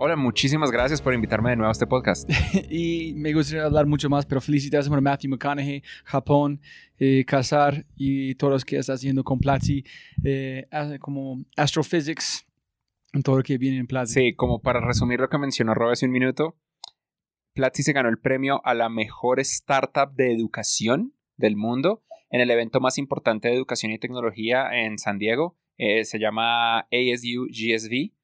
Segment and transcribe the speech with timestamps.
[0.00, 2.30] Hola, muchísimas gracias por invitarme de nuevo a este podcast.
[2.70, 6.60] y me gustaría hablar mucho más, pero felicidades a Matthew McConaughey, Japón,
[7.00, 9.82] eh, Casar y todos los que estás haciendo con Platzi,
[10.22, 10.68] eh,
[11.00, 12.46] como Astrophysics,
[13.12, 14.14] en todo lo que viene en Platzi.
[14.14, 16.56] Sí, como para resumir lo que mencionó Rob hace un minuto,
[17.54, 22.52] Platzi se ganó el premio a la mejor startup de educación del mundo en el
[22.52, 25.58] evento más importante de educación y tecnología en San Diego.
[25.76, 28.16] Eh, se llama ASU GSV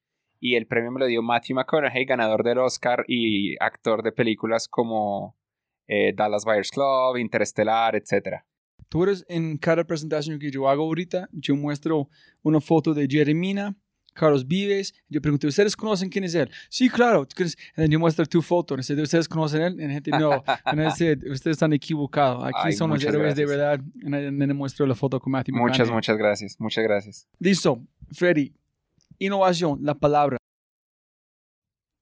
[0.45, 4.69] y el premio me lo dio Matthew McConaughey, ganador del Oscar y actor de películas
[4.69, 5.39] como
[5.87, 8.43] eh, Dallas Buyers Club, Interestelar, etc.
[8.91, 12.11] Tú eres en cada presentación que yo hago ahorita, yo muestro
[12.43, 13.75] una foto de Jeremina,
[14.13, 14.95] Carlos Vives.
[15.09, 16.51] Yo pregunto, ¿ustedes conocen quién es él?
[16.69, 17.27] Sí, claro.
[17.79, 18.75] Y yo muestro tu foto.
[18.75, 19.81] ¿Ustedes conocen él?
[19.81, 20.45] Y la gente, no.
[21.33, 22.45] ustedes están equivocados.
[22.55, 23.81] Aquí son los héroes de verdad.
[23.95, 26.61] Y le muestro la foto con Matthew Muchas, muchas gracias.
[26.61, 27.27] Muchas gracias.
[27.39, 27.83] Listo.
[28.13, 28.53] Freddy,
[29.19, 30.37] innovación, la palabra,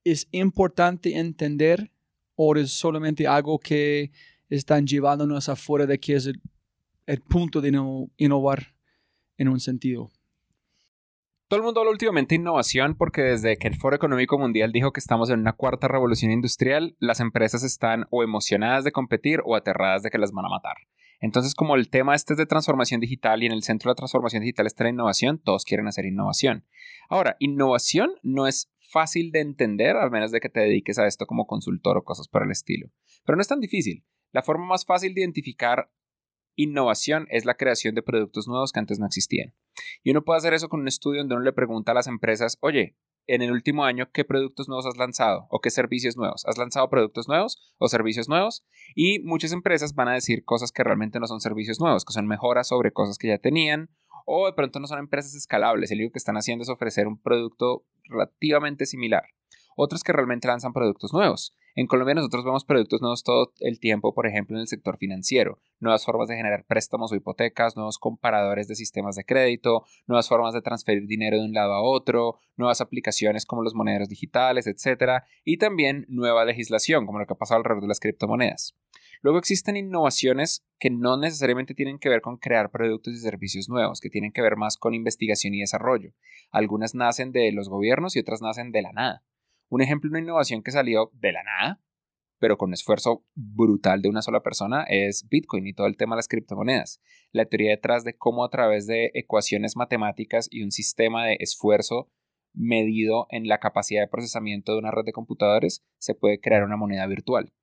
[0.04, 1.90] ¿es importante entender
[2.34, 4.10] o es solamente algo que
[4.48, 6.26] están llevándonos afuera de que es
[7.06, 8.74] el, punto de no innovar
[9.38, 10.10] en un sentido?
[11.48, 14.92] Todo el mundo habla últimamente de innovación porque desde que el Foro Económico Mundial dijo
[14.92, 19.54] que estamos en una cuarta revolución industrial, las empresas están o emocionadas de competir o
[19.54, 20.76] aterradas de que las van a matar.
[21.22, 23.96] Entonces, como el tema este es de transformación digital y en el centro de la
[23.96, 26.66] transformación digital está la innovación, todos quieren hacer innovación.
[27.08, 31.26] Ahora, innovación no es fácil de entender, al menos de que te dediques a esto
[31.26, 32.90] como consultor o cosas por el estilo.
[33.24, 34.04] Pero no es tan difícil.
[34.32, 35.92] La forma más fácil de identificar
[36.56, 39.54] innovación es la creación de productos nuevos que antes no existían.
[40.02, 42.58] Y uno puede hacer eso con un estudio donde uno le pregunta a las empresas,
[42.60, 42.96] oye,
[43.26, 45.46] en el último año, ¿qué productos nuevos has lanzado?
[45.50, 46.44] ¿O qué servicios nuevos?
[46.46, 48.64] ¿Has lanzado productos nuevos o servicios nuevos?
[48.94, 52.26] Y muchas empresas van a decir cosas que realmente no son servicios nuevos, que son
[52.26, 53.90] mejoras sobre cosas que ya tenían,
[54.26, 55.90] o de pronto no son empresas escalables.
[55.90, 59.24] El único que están haciendo es ofrecer un producto relativamente similar.
[59.76, 61.54] Otros que realmente lanzan productos nuevos.
[61.74, 65.58] En Colombia nosotros vemos productos nuevos todo el tiempo, por ejemplo, en el sector financiero,
[65.80, 70.52] nuevas formas de generar préstamos o hipotecas, nuevos comparadores de sistemas de crédito, nuevas formas
[70.52, 75.22] de transferir dinero de un lado a otro, nuevas aplicaciones como los monederos digitales, etc.
[75.44, 78.76] Y también nueva legislación, como lo que ha pasado alrededor de las criptomonedas.
[79.22, 84.00] Luego existen innovaciones que no necesariamente tienen que ver con crear productos y servicios nuevos,
[84.00, 86.12] que tienen que ver más con investigación y desarrollo.
[86.50, 89.24] Algunas nacen de los gobiernos y otras nacen de la nada.
[89.72, 91.82] Un ejemplo de una innovación que salió de la nada,
[92.38, 96.18] pero con esfuerzo brutal de una sola persona, es Bitcoin y todo el tema de
[96.18, 97.00] las criptomonedas.
[97.30, 102.10] La teoría detrás de cómo a través de ecuaciones matemáticas y un sistema de esfuerzo
[102.52, 106.76] medido en la capacidad de procesamiento de una red de computadores se puede crear una
[106.76, 107.54] moneda virtual.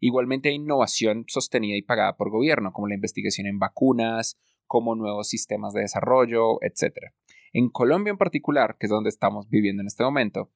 [0.00, 5.30] Igualmente hay innovación sostenida y pagada por gobierno, como la investigación en vacunas, como nuevos
[5.30, 7.14] sistemas de desarrollo, etc.
[7.54, 10.50] En Colombia en particular, que es donde estamos viviendo en este momento,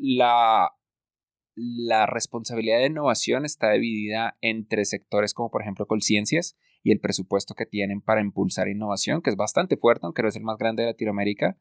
[0.00, 0.72] la,
[1.54, 7.54] la responsabilidad de innovación está dividida entre sectores como por ejemplo Colciencias y el presupuesto
[7.54, 10.82] que tienen para impulsar innovación, que es bastante fuerte, aunque no es el más grande
[10.82, 11.58] de Latinoamérica,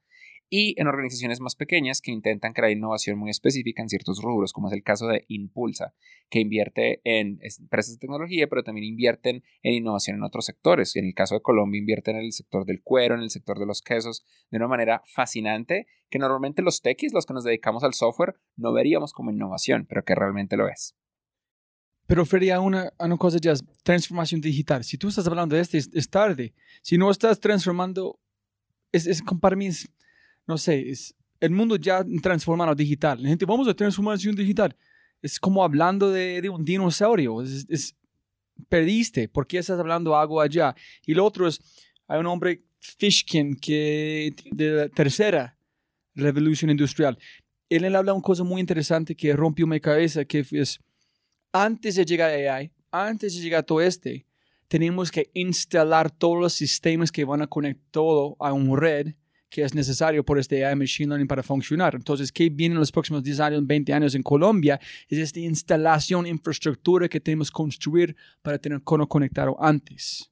[0.49, 4.67] y en organizaciones más pequeñas que intentan crear innovación muy específica en ciertos rubros, como
[4.67, 5.93] es el caso de Impulsa,
[6.29, 10.95] que invierte en empresas de tecnología, pero también invierten en innovación en otros sectores.
[10.95, 13.67] En el caso de Colombia, invierten en el sector del cuero, en el sector de
[13.67, 17.93] los quesos, de una manera fascinante, que normalmente los techis, los que nos dedicamos al
[17.93, 20.95] software, no veríamos como innovación, pero que realmente lo es.
[22.07, 24.83] Pero Freddy, una, una cosa ya es transformación digital.
[24.83, 26.55] Si tú estás hablando de esto, es, tarde.
[26.81, 28.19] Si no estás transformando,
[28.91, 29.69] es, es para mí
[30.49, 30.91] no sé,
[31.39, 33.21] el mundo ya transformado digital.
[33.21, 34.75] La gente, vamos a transformación digital.
[35.21, 37.43] Es como hablando de, de un dinosaurio.
[37.43, 37.95] Es,
[38.67, 40.75] perdiste, ¿por qué estás hablando algo allá?
[41.05, 41.61] Y lo otro es,
[42.07, 45.55] hay un hombre, Fishkin, que de la tercera
[46.15, 47.15] revolución industrial.
[47.69, 50.79] Él, él habla una cosa muy interesante que rompió mi cabeza, que es
[51.53, 54.25] antes de llegar a AI, antes de llegar a todo este,
[54.67, 59.13] tenemos que instalar todos los sistemas que van a conectar todo a una red
[59.49, 61.95] que es necesario por este AI Machine Learning para funcionar.
[61.95, 64.79] Entonces, ¿qué viene en los próximos 10 años, 20 años en Colombia?
[65.07, 70.31] Es esta instalación, infraestructura que tenemos que construir para tener cono conectado antes.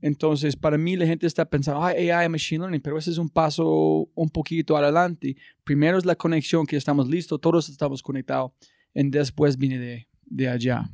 [0.00, 3.30] Entonces, para mí la gente está pensando, ay, AI, Machine Learning, pero ese es un
[3.30, 5.34] paso un poquito adelante.
[5.64, 8.52] Primero es la conexión, que estamos listos, todos estamos conectados,
[8.92, 10.90] y después viene de, de allá.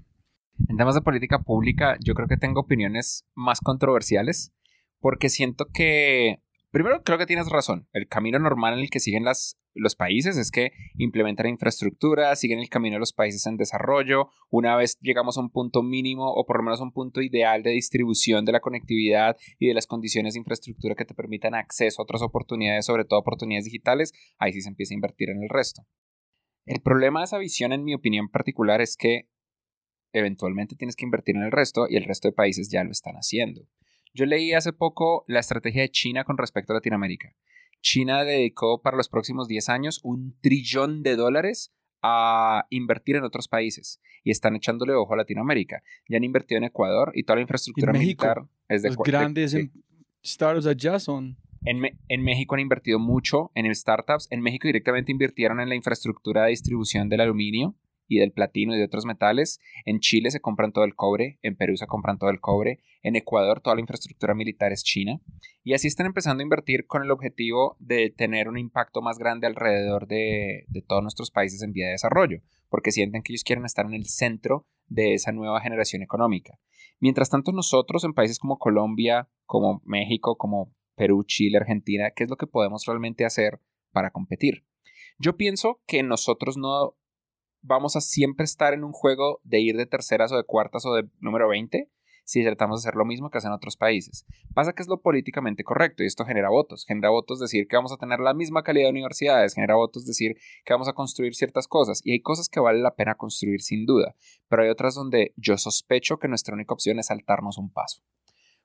[0.69, 4.53] En temas de política pública, yo creo que tengo opiniones más controversiales,
[5.01, 7.89] porque siento que Primero, creo que tienes razón.
[7.93, 12.69] El camino normal en el que siguen los países es que implementan infraestructura, siguen el
[12.69, 14.29] camino de los países en desarrollo.
[14.51, 17.65] Una vez llegamos a un punto mínimo o por lo menos a un punto ideal
[17.65, 22.01] de distribución de la conectividad y de las condiciones de infraestructura que te permitan acceso
[22.01, 25.49] a otras oportunidades, sobre todo oportunidades digitales, ahí sí se empieza a invertir en el
[25.49, 25.83] resto.
[26.67, 29.29] El problema de esa visión, en mi opinión particular, es que
[30.13, 33.17] eventualmente tienes que invertir en el resto y el resto de países ya lo están
[33.17, 33.63] haciendo.
[34.13, 37.35] Yo leí hace poco la estrategia de China con respecto a Latinoamérica.
[37.81, 41.73] China dedicó para los próximos 10 años un trillón de dólares
[42.03, 45.83] a invertir en otros países y están echándole ojo a Latinoamérica.
[46.09, 49.57] Ya han invertido en Ecuador y toda la infraestructura militar es de Los grandes
[50.25, 51.37] startups allá son.
[51.65, 54.29] En, en, México han invertido mucho en startups.
[54.31, 57.77] En México directamente invirtieron en la infraestructura de distribución del aluminio
[58.11, 59.61] y del platino y de otros metales.
[59.85, 63.15] En Chile se compran todo el cobre, en Perú se compran todo el cobre, en
[63.15, 65.21] Ecuador toda la infraestructura militar es china.
[65.63, 69.47] Y así están empezando a invertir con el objetivo de tener un impacto más grande
[69.47, 73.87] alrededor de, todos nuestros países en vía de desarrollo, porque sienten que ellos quieren estar
[73.87, 76.59] en el centro de esa nueva generación económica.
[76.99, 82.31] Mientras tanto, nosotros en países como Colombia, como México, como Perú, Chile, Argentina, ¿qué es
[82.31, 83.61] lo que podemos realmente hacer
[83.93, 84.65] para competir?
[85.23, 86.97] Yo pienso que nosotros no
[87.63, 90.95] vamos a siempre estar en un juego de ir de terceras o de cuartas o
[90.95, 91.91] de número 20
[92.31, 94.25] si tratamos de hacer lo mismo que hacen otros países.
[94.55, 96.85] Pasa que es lo políticamente correcto y esto genera votos.
[96.87, 100.37] Genera votos decir que vamos a tener la misma calidad de universidades, genera votos decir
[100.65, 103.85] que vamos a construir ciertas cosas y hay cosas que vale la pena construir sin
[103.85, 104.15] duda,
[104.49, 108.03] pero hay otras donde yo sospecho que nuestra única opción es saltarnos un paso.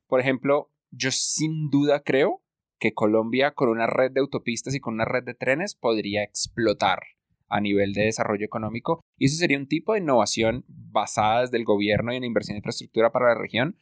[0.05, 2.43] Por ejemplo, yo sin duda creo
[2.77, 6.99] que Colombia con una red de autopistas y con una red de trenes podría explotar
[7.47, 11.65] a nivel de desarrollo económico y eso sería un tipo de innovación basada desde el
[11.65, 13.77] gobierno y en inversión en infraestructura para la región,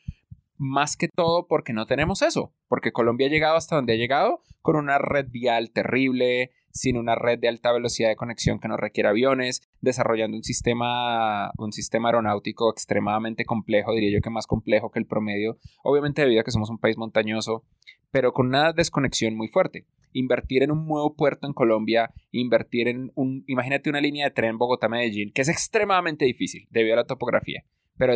[0.58, 4.42] más que todo porque no tenemos eso, porque Colombia ha llegado hasta donde ha llegado
[4.62, 8.78] con una red vial terrible, sin una red de alta velocidad de conexión que no
[8.78, 14.90] requiere aviones, desarrollando un sistema, un sistema aeronáutico extremadamente complejo, diría yo que más complejo
[14.90, 17.64] que el promedio, obviamente debido a que somos un país montañoso,
[18.12, 23.12] pero con una desconexión muy fuerte invertir en un nuevo puerto en Colombia, invertir en
[23.16, 27.66] un, imagínate una línea de tren Bogotá-Medellín, que es extremadamente difícil debido a la topografía,
[27.98, 28.14] pero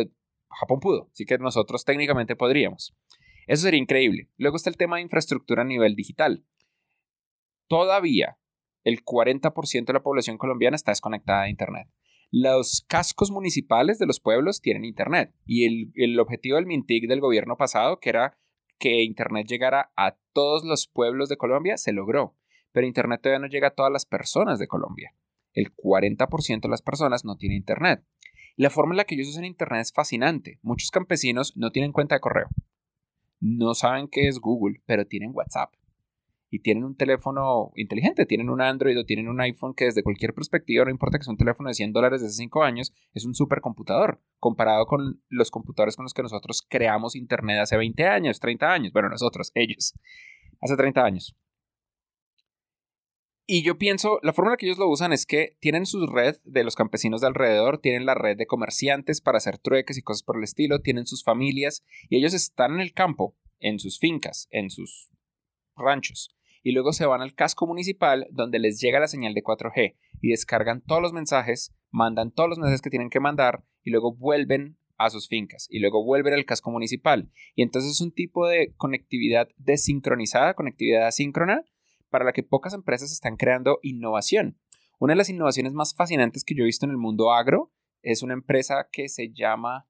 [0.50, 2.96] Japón pudo, así que nosotros técnicamente podríamos.
[3.46, 4.28] Eso sería increíble.
[4.36, 6.44] Luego está el tema de infraestructura a nivel digital.
[7.66, 8.38] Todavía
[8.84, 11.88] el 40% de la población colombiana está desconectada de Internet.
[12.30, 17.20] Los cascos municipales de los pueblos tienen Internet y el, el objetivo del MINTIC del
[17.20, 18.38] gobierno pasado, que era
[18.78, 22.36] que Internet llegara a todos los pueblos de Colombia, se logró,
[22.72, 25.14] pero Internet todavía no llega a todas las personas de Colombia.
[25.52, 28.04] El 40% de las personas no tiene Internet.
[28.56, 30.58] La forma en la que ellos usan Internet es fascinante.
[30.62, 32.48] Muchos campesinos no tienen cuenta de correo.
[33.40, 35.72] No saben qué es Google, pero tienen WhatsApp
[36.50, 40.32] y tienen un teléfono inteligente, tienen un Android o tienen un iPhone que desde cualquier
[40.32, 43.24] perspectiva, no importa que sea un teléfono de 100 dólares de hace 5 años, es
[43.24, 48.40] un supercomputador comparado con los computadores con los que nosotros creamos Internet hace 20 años,
[48.40, 49.94] 30 años, bueno, nosotros, ellos,
[50.60, 51.36] hace 30 años.
[53.50, 56.06] Y yo pienso, la forma en la que ellos lo usan es que tienen su
[56.06, 60.02] red de los campesinos de alrededor, tienen la red de comerciantes para hacer trueques y
[60.02, 63.98] cosas por el estilo, tienen sus familias y ellos están en el campo, en sus
[63.98, 65.10] fincas, en sus
[65.76, 69.96] ranchos y luego se van al casco municipal donde les llega la señal de 4G
[70.20, 74.14] y descargan todos los mensajes, mandan todos los mensajes que tienen que mandar y luego
[74.14, 77.30] vuelven a sus fincas y luego vuelven al casco municipal.
[77.54, 81.64] Y entonces es un tipo de conectividad desincronizada, conectividad asíncrona,
[82.10, 84.58] para la que pocas empresas están creando innovación.
[84.98, 87.72] Una de las innovaciones más fascinantes que yo he visto en el mundo agro
[88.02, 89.86] es una empresa que se llama...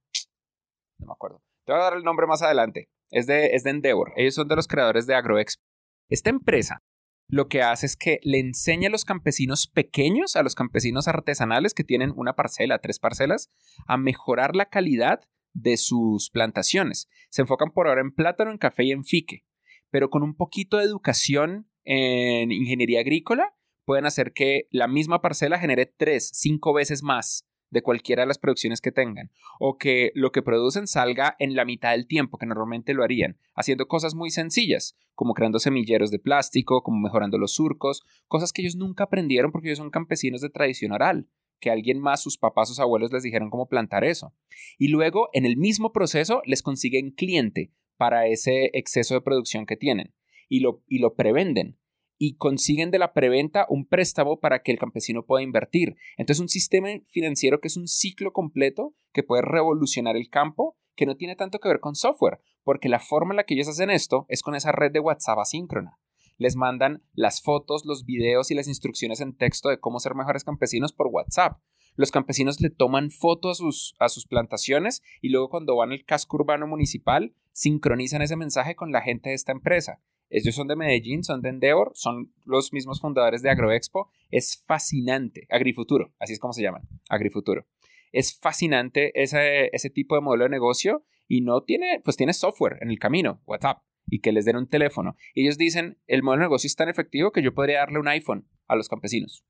[0.98, 1.42] No me acuerdo.
[1.64, 2.90] Te voy a dar el nombre más adelante.
[3.10, 4.12] Es de, es de Endeavor.
[4.16, 5.62] Ellos son de los creadores de AgroExpo.
[6.08, 6.82] Esta empresa
[7.30, 11.74] lo que hace es que le enseña a los campesinos pequeños, a los campesinos artesanales
[11.74, 13.50] que tienen una parcela, tres parcelas,
[13.86, 15.20] a mejorar la calidad
[15.52, 17.08] de sus plantaciones.
[17.28, 19.44] Se enfocan por ahora en plátano, en café y en fique,
[19.90, 25.58] pero con un poquito de educación en ingeniería agrícola pueden hacer que la misma parcela
[25.58, 30.32] genere tres, cinco veces más de cualquiera de las producciones que tengan, o que lo
[30.32, 34.30] que producen salga en la mitad del tiempo que normalmente lo harían, haciendo cosas muy
[34.30, 39.52] sencillas, como creando semilleros de plástico, como mejorando los surcos, cosas que ellos nunca aprendieron
[39.52, 41.28] porque ellos son campesinos de tradición oral,
[41.60, 44.32] que alguien más, sus papás, sus abuelos les dijeron cómo plantar eso.
[44.78, 49.76] Y luego, en el mismo proceso, les consiguen cliente para ese exceso de producción que
[49.76, 50.14] tienen
[50.48, 51.78] y lo, y lo prevenden
[52.18, 55.96] y consiguen de la preventa un préstamo para que el campesino pueda invertir.
[56.16, 61.06] Entonces, un sistema financiero que es un ciclo completo que puede revolucionar el campo, que
[61.06, 63.88] no tiene tanto que ver con software, porque la forma en la que ellos hacen
[63.88, 65.98] esto es con esa red de WhatsApp asíncrona.
[66.36, 70.44] Les mandan las fotos, los videos y las instrucciones en texto de cómo ser mejores
[70.44, 71.60] campesinos por WhatsApp.
[71.94, 76.04] Los campesinos le toman fotos a sus, a sus plantaciones y luego cuando van al
[76.04, 80.00] casco urbano municipal sincronizan ese mensaje con la gente de esta empresa
[80.30, 84.10] ellos son de Medellín, son de Endeavor, son los mismos fundadores de AgroExpo.
[84.30, 85.46] Es fascinante.
[85.50, 86.82] Agrifuturo, así es como se llaman.
[87.08, 87.66] Agrifuturo.
[88.12, 92.78] Es fascinante ese, ese tipo de modelo de negocio y no tiene, pues tiene software
[92.80, 95.14] en el camino, WhatsApp, y que les den un teléfono.
[95.34, 98.48] ellos dicen, el modelo de negocio es tan efectivo que yo podría darle un iPhone
[98.66, 99.44] a los campesinos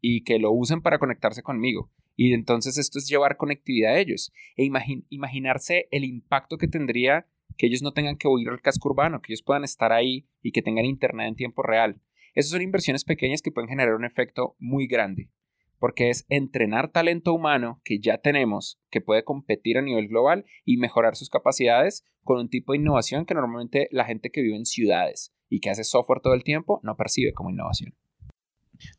[0.00, 1.90] y que lo usen para conectarse conmigo.
[2.16, 4.64] Y entonces esto es llevar conectividad a ellos e
[5.08, 7.26] imaginarse el impacto que tendría
[7.56, 10.52] que ellos no tengan que huir al casco urbano, que ellos puedan estar ahí y
[10.52, 12.00] que tengan internet en tiempo real.
[12.34, 15.30] Esas son inversiones pequeñas que pueden generar un efecto muy grande,
[15.78, 20.78] porque es entrenar talento humano que ya tenemos, que puede competir a nivel global y
[20.78, 24.64] mejorar sus capacidades con un tipo de innovación que normalmente la gente que vive en
[24.64, 27.94] ciudades y que hace software todo el tiempo no percibe como innovación.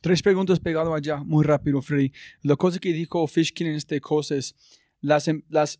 [0.02, 2.12] Tres preguntas pegado allá, muy rápido, Freddy.
[2.42, 4.56] La cosa que dijo Fishkin en este cosa es,
[5.02, 5.80] las, em, las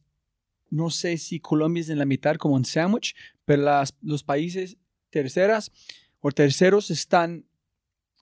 [0.70, 4.78] no sé si Colombia es en la mitad como un sándwich, pero las, los países
[5.10, 5.72] terceras
[6.20, 7.46] o terceros están,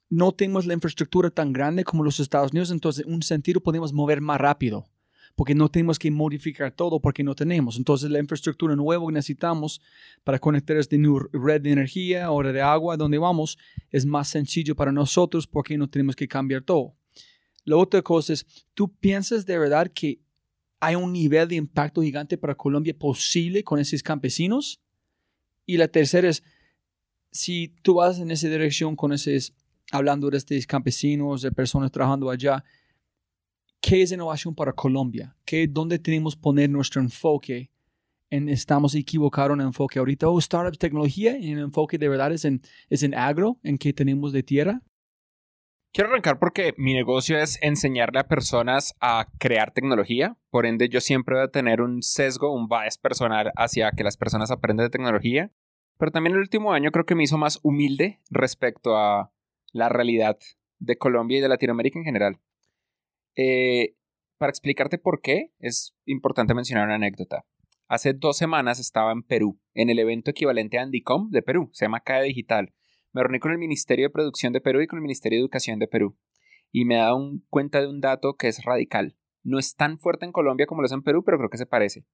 [0.09, 3.93] no tenemos la infraestructura tan grande como los Estados Unidos, entonces en un sentido podemos
[3.93, 4.89] mover más rápido,
[5.35, 7.77] porque no tenemos que modificar todo porque no tenemos.
[7.77, 9.81] Entonces la infraestructura nueva que necesitamos
[10.23, 10.95] para conectar esta
[11.33, 13.57] red de energía o de agua donde vamos
[13.89, 16.95] es más sencillo para nosotros porque no tenemos que cambiar todo.
[17.63, 20.19] La otra cosa es, ¿tú piensas de verdad que
[20.81, 24.81] hay un nivel de impacto gigante para Colombia posible con esos campesinos.
[25.67, 26.43] Y la tercera es,
[27.31, 29.53] si tú vas en esa dirección con esos,
[29.91, 32.63] hablando de estos campesinos, de personas trabajando allá,
[33.81, 35.35] ¿qué es innovación para Colombia?
[35.43, 37.69] ¿Qué, ¿Dónde tenemos que poner nuestro enfoque?
[38.29, 42.31] En, estamos equivocados en el enfoque ahorita, oh, startups, tecnología, y el enfoque de verdad
[42.31, 44.81] es en, es en agro, en qué tenemos de tierra.
[45.93, 50.38] Quiero arrancar porque mi negocio es enseñarle a personas a crear tecnología.
[50.50, 54.15] Por ende, yo siempre voy a tener un sesgo, un bias personal hacia que las
[54.15, 55.51] personas aprendan de tecnología.
[55.97, 59.33] Pero también el último año creo que me hizo más humilde respecto a
[59.73, 60.39] la realidad
[60.79, 62.39] de Colombia y de Latinoamérica en general.
[63.35, 63.95] Eh,
[64.38, 67.45] para explicarte por qué, es importante mencionar una anécdota.
[67.88, 71.85] Hace dos semanas estaba en Perú, en el evento equivalente a Andicom de Perú, se
[71.85, 72.73] llama CAE Digital
[73.13, 75.79] me reuní con el Ministerio de Producción de Perú y con el Ministerio de Educación
[75.79, 76.17] de Perú.
[76.71, 77.19] Y me he dado
[77.50, 79.17] cuenta de un dato que es radical.
[79.43, 81.65] No es tan fuerte en Colombia como lo es en Perú, pero creo que se
[81.65, 82.05] parece.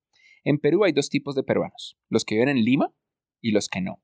[0.43, 2.93] En Perú hay dos tipos de peruanos, los que viven en Lima
[3.41, 4.01] y los que no.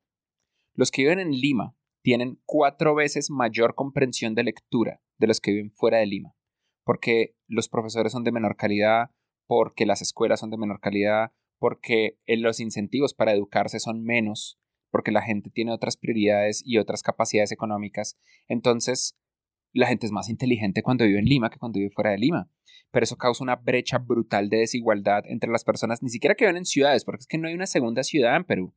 [0.75, 5.51] Los que viven en Lima tienen cuatro veces mayor comprensión de lectura de los que
[5.51, 6.35] viven fuera de Lima,
[6.83, 9.11] porque los profesores son de menor calidad,
[9.47, 14.59] porque las escuelas son de menor calidad, porque eh, los incentivos para educarse son menos,
[14.91, 18.17] porque la gente tiene otras prioridades y otras capacidades económicas.
[18.47, 19.17] Entonces,
[19.71, 22.49] la gente es más inteligente cuando vive en Lima que cuando vive fuera de Lima.
[22.91, 26.57] Pero eso causa una brecha brutal de desigualdad entre las personas, ni siquiera que viven
[26.57, 28.73] en ciudades, porque es que no hay una segunda ciudad en Perú.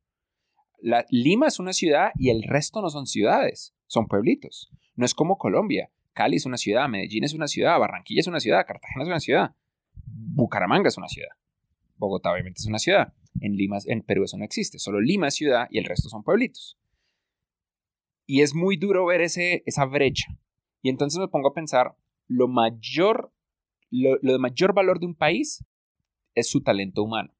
[1.09, 4.71] Lima es una ciudad y el resto no son ciudades, son pueblitos.
[4.95, 5.91] No es como Colombia.
[6.17, 9.19] Cali es una ciudad, Medellín es una ciudad, Barranquilla es una ciudad, Cartagena es una
[9.19, 9.55] ciudad,
[10.03, 11.29] Bucaramanga es una ciudad,
[11.95, 13.13] Bogotá obviamente es una ciudad.
[13.39, 16.23] En Lima, en Perú eso no existe, solo Lima es ciudad y el resto son
[16.23, 16.75] pueblitos.
[18.25, 20.25] Y es muy duro ver ese, esa brecha.
[20.81, 21.95] Y entonces me pongo a pensar,
[22.27, 23.31] lo mayor,
[23.91, 25.63] lo, lo de mayor valor de un país
[26.33, 27.31] es su talento humano.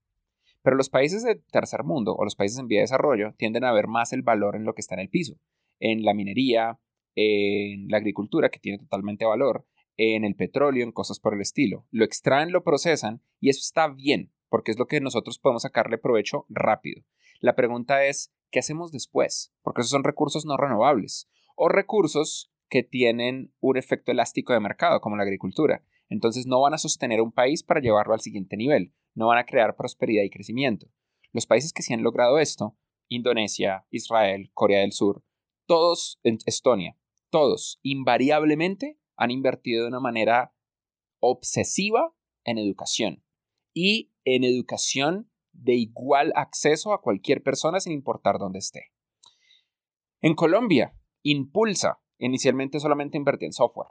[0.62, 3.74] Pero los países de tercer mundo o los países en vía de desarrollo tienden a
[3.74, 5.40] ver más el valor en lo que está en el piso,
[5.80, 6.80] en la minería,
[7.20, 9.66] en la agricultura, que tiene totalmente valor,
[9.98, 11.88] en el petróleo, en cosas por el estilo.
[11.90, 15.98] Lo extraen, lo procesan y eso está bien, porque es lo que nosotros podemos sacarle
[15.98, 17.02] provecho rápido.
[17.40, 19.52] La pregunta es, ¿qué hacemos después?
[19.64, 25.02] Porque esos son recursos no renovables o recursos que tienen un efecto elástico de mercado,
[25.02, 25.84] como la agricultura.
[26.10, 29.46] Entonces no van a sostener un país para llevarlo al siguiente nivel, no van a
[29.46, 30.88] crear prosperidad y crecimiento.
[31.32, 32.78] Los países que sí han logrado esto,
[33.10, 35.24] Indonesia, Israel, Corea del Sur,
[35.66, 36.96] todos, en Estonia,
[37.30, 40.54] todos invariablemente han invertido de una manera
[41.20, 43.24] obsesiva en educación
[43.74, 48.92] y en educación de igual acceso a cualquier persona sin importar dónde esté.
[50.22, 53.90] En Colombia, Impulsa inicialmente solamente invertía en software.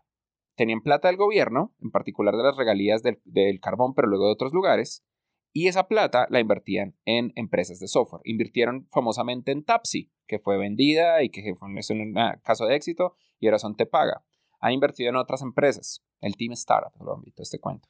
[0.56, 4.52] Tenían plata del gobierno, en particular de las regalías del, carbón, pero luego de otros
[4.52, 5.04] lugares,
[5.52, 8.22] y esa plata la invertían en empresas de software.
[8.24, 13.46] Invirtieron famosamente en Tapsi, que fue vendida y que fue un caso de éxito, y
[13.46, 14.24] ahora son Te Paga.
[14.60, 17.88] Ha invertido en otras empresas, el Team Startup, lo han visto este cuento.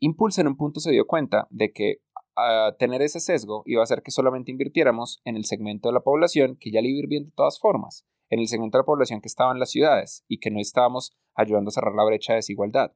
[0.00, 2.02] Impulsa en un punto se dio cuenta de que
[2.36, 6.00] a tener ese sesgo iba a hacer que solamente invirtiéramos en el segmento de la
[6.00, 8.82] población que ya le iba a ir bien de todas formas, en el segmento de
[8.82, 12.04] la población que estaba en las ciudades y que no estábamos ayudando a cerrar la
[12.04, 12.92] brecha de desigualdad.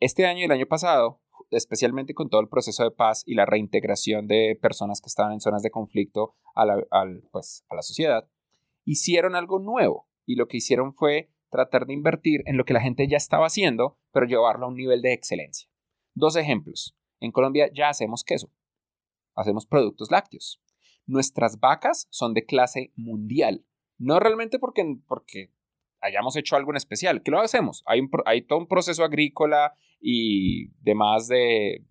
[0.00, 1.20] Este año y el año pasado,
[1.50, 5.40] especialmente con todo el proceso de paz y la reintegración de personas que estaban en
[5.40, 6.82] zonas de conflicto a la,
[7.30, 8.28] pues, a la sociedad,
[8.84, 12.80] hicieron algo nuevo y lo que hicieron fue tratar de invertir en lo que la
[12.80, 15.68] gente ya estaba haciendo, pero llevarlo a un nivel de excelencia.
[16.14, 16.96] Dos ejemplos.
[17.18, 18.48] En Colombia ya hacemos queso,
[19.34, 20.62] hacemos productos lácteos.
[21.04, 23.66] Nuestras vacas son de clase mundial.
[23.98, 25.50] No realmente porque, porque
[26.00, 27.82] hayamos hecho algo en especial, que lo hacemos.
[27.86, 31.84] Hay, hay todo un proceso agrícola y demás de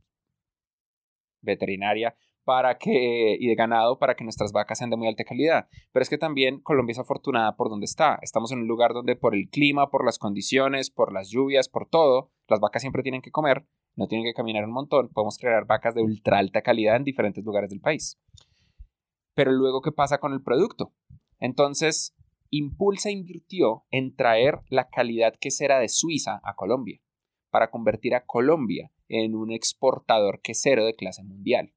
[1.42, 5.68] veterinaria para que, y de ganado para que nuestras vacas sean de muy alta calidad.
[5.92, 8.20] Pero es que también Colombia es afortunada por donde está.
[8.22, 11.88] Estamos en un lugar donde por el clima, por las condiciones, por las lluvias, por
[11.88, 13.66] todo, las vacas siempre tienen que comer
[14.00, 17.44] no tienen que caminar un montón, podemos crear vacas de ultra alta calidad en diferentes
[17.44, 18.18] lugares del país.
[19.36, 20.94] Pero luego, ¿qué pasa con el producto?
[21.40, 22.16] Entonces,
[22.50, 27.02] Impulsa invirtió en traer la calidad quesera de Suiza a Colombia,
[27.52, 31.74] para convertir a Colombia en un exportador quesero de clase mundial.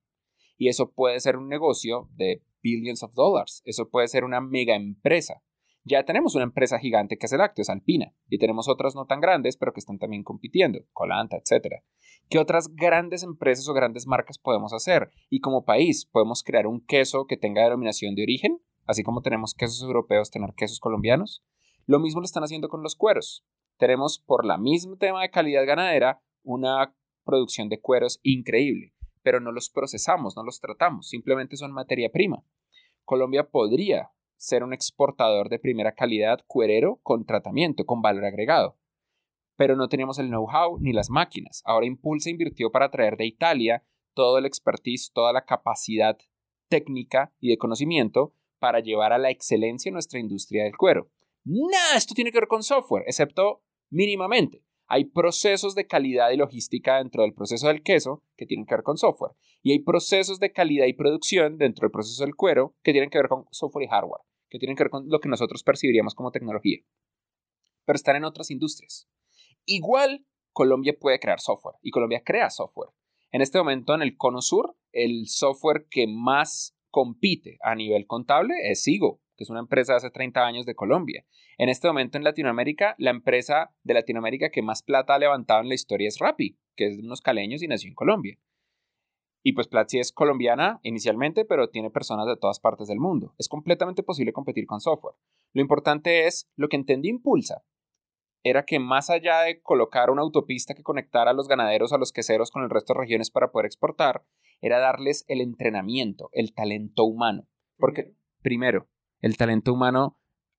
[0.63, 4.77] Y eso puede ser un negocio de billions of dollars, eso puede ser una mega
[4.77, 5.43] empresa.
[5.83, 9.57] Ya tenemos una empresa gigante que hace lácteos, Alpina, y tenemos otras no tan grandes,
[9.57, 11.83] pero que están también compitiendo, Colanta, etc.
[12.29, 15.11] ¿Qué otras grandes empresas o grandes marcas podemos hacer?
[15.29, 18.63] Y como país, ¿podemos crear un queso que tenga denominación de origen?
[18.87, 21.43] Así como tenemos quesos europeos, tener quesos colombianos.
[21.87, 23.45] Lo mismo lo están haciendo con los cueros.
[23.79, 29.53] Tenemos, por la misma tema de calidad ganadera, una producción de cueros increíble, pero no
[29.53, 32.45] los procesamos, no los tratamos, simplemente son materia prima.
[33.05, 38.77] Colombia podría ser un exportador de primera calidad cuerero con tratamiento, con valor agregado.
[39.57, 41.63] Pero no teníamos el know-how ni las máquinas.
[41.65, 46.19] Ahora Impulsa invirtió para traer de Italia todo el expertise, toda la capacidad
[46.69, 51.11] técnica y de conocimiento para llevar a la excelencia nuestra industria del cuero.
[51.45, 54.65] Nada, esto tiene que ver con software, excepto mínimamente.
[54.95, 58.83] Hay procesos de calidad y logística dentro del proceso del queso que tienen que ver
[58.83, 59.33] con software.
[59.63, 63.17] Y hay procesos de calidad y producción dentro del proceso del cuero que tienen que
[63.17, 66.31] ver con software y hardware que tienen que ver con lo que nosotros percibiríamos como
[66.31, 66.81] tecnología,
[67.87, 69.09] pero están en otras industrias.
[69.65, 72.91] Igual, Colombia puede crear software y Colombia crea software.
[73.31, 78.53] En este momento, en el Cono Sur, el software que más compite a nivel contable
[78.71, 81.25] es Sigo, que es una empresa de hace 30 años de Colombia.
[81.59, 85.69] En este momento en Latinoamérica, la empresa de Latinoamérica que más plata ha levantado en
[85.69, 88.39] la historia es Rappi, que es de unos caleños y nació en Colombia.
[89.43, 93.35] Y pues Platzi es colombiana inicialmente, pero tiene personas de todas partes del mundo.
[93.37, 95.17] Es completamente posible competir con software.
[95.53, 97.65] Lo importante es, lo que entendí Impulsa,
[98.45, 102.13] era que más allá de colocar una autopista que conectara a los ganaderos a los
[102.13, 104.25] queseros con el resto de regiones para poder exportar,
[104.61, 107.49] era darles el entrenamiento, el talento humano.
[107.77, 108.89] Porque, primero,
[109.23, 110.19] el talento humano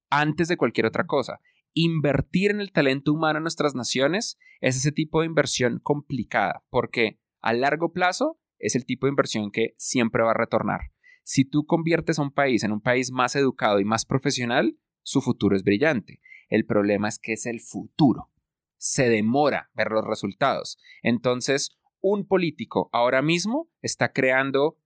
[0.10, 1.40] antes de cualquier otra cosa.
[1.74, 7.20] Invertir en el talento humano en nuestras naciones es ese tipo de inversión complicada, porque
[7.42, 10.92] a largo plazo es el tipo de inversión que siempre va a retornar.
[11.24, 15.22] Si tú conviertes a un país en un país más educado y más profesional, su
[15.22, 16.20] futuro es brillante.
[16.50, 18.30] El problema es que es el futuro.
[18.78, 20.78] Se demora ver los resultados.
[21.02, 24.78] Entonces, un político ahora mismo está creando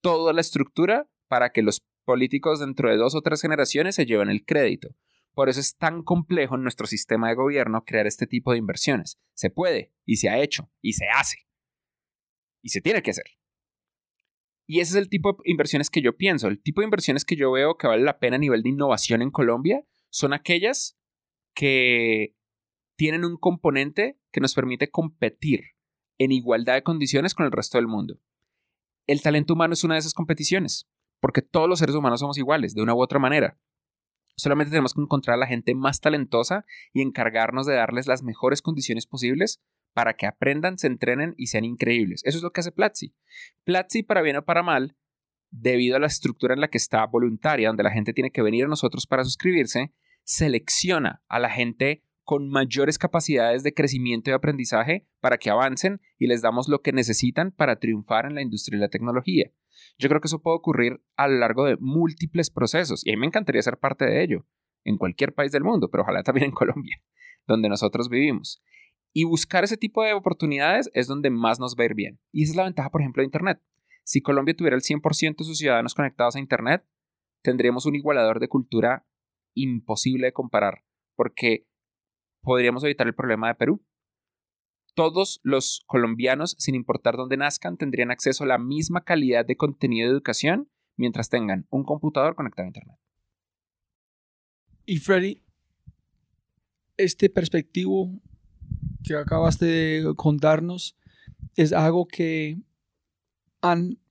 [0.00, 4.30] toda la estructura para que los políticos dentro de dos o tres generaciones se lleven
[4.30, 4.96] el crédito.
[5.34, 9.20] Por eso es tan complejo en nuestro sistema de gobierno crear este tipo de inversiones.
[9.34, 11.46] Se puede, y se ha hecho, y se hace
[12.66, 13.26] y se tiene que hacer.
[14.66, 16.48] Y ese es el tipo de inversiones que yo pienso.
[16.48, 19.22] El tipo de inversiones que yo veo que vale la pena a nivel de innovación
[19.22, 20.98] en Colombia son aquellas
[21.54, 22.34] que
[22.96, 25.76] tienen un componente que nos permite competir
[26.18, 28.18] en igualdad de condiciones con el resto del mundo.
[29.06, 30.88] El talento humano es una de esas competiciones,
[31.20, 33.58] porque todos los seres humanos somos iguales, de una u otra manera.
[34.36, 38.60] Solamente tenemos que encontrar a la gente más talentosa y encargarnos de darles las mejores
[38.60, 39.62] condiciones posibles
[39.94, 42.20] para que aprendan, se entrenen y sean increíbles.
[42.24, 43.14] Eso es lo que hace Platzi.
[43.64, 44.94] Platzi, para bien o para mal,
[45.50, 48.66] debido a la estructura en la que está voluntaria, donde la gente tiene que venir
[48.66, 55.06] a nosotros para suscribirse, selecciona a la gente con mayores capacidades de crecimiento y aprendizaje
[55.20, 58.84] para que avancen y les damos lo que necesitan para triunfar en la industria de
[58.84, 59.50] la tecnología.
[59.98, 63.20] Yo creo que eso puede ocurrir a lo largo de múltiples procesos y a mí
[63.20, 64.46] me encantaría ser parte de ello,
[64.84, 67.02] en cualquier país del mundo, pero ojalá también en Colombia,
[67.46, 68.62] donde nosotros vivimos.
[69.12, 72.20] Y buscar ese tipo de oportunidades es donde más nos va a ir bien.
[72.32, 73.60] Y esa es la ventaja, por ejemplo, de Internet.
[74.04, 76.84] Si Colombia tuviera el 100% de sus ciudadanos conectados a Internet,
[77.42, 79.06] tendríamos un igualador de cultura
[79.54, 80.84] imposible de comparar,
[81.16, 81.66] porque
[82.42, 83.84] podríamos evitar el problema de Perú.
[84.96, 90.08] Todos los colombianos, sin importar dónde nazcan, tendrían acceso a la misma calidad de contenido
[90.08, 92.96] de educación mientras tengan un computador conectado a Internet.
[94.86, 95.42] Y Freddy,
[96.96, 98.10] este perspectivo
[99.04, 100.96] que acabas de contarnos
[101.56, 102.56] es algo que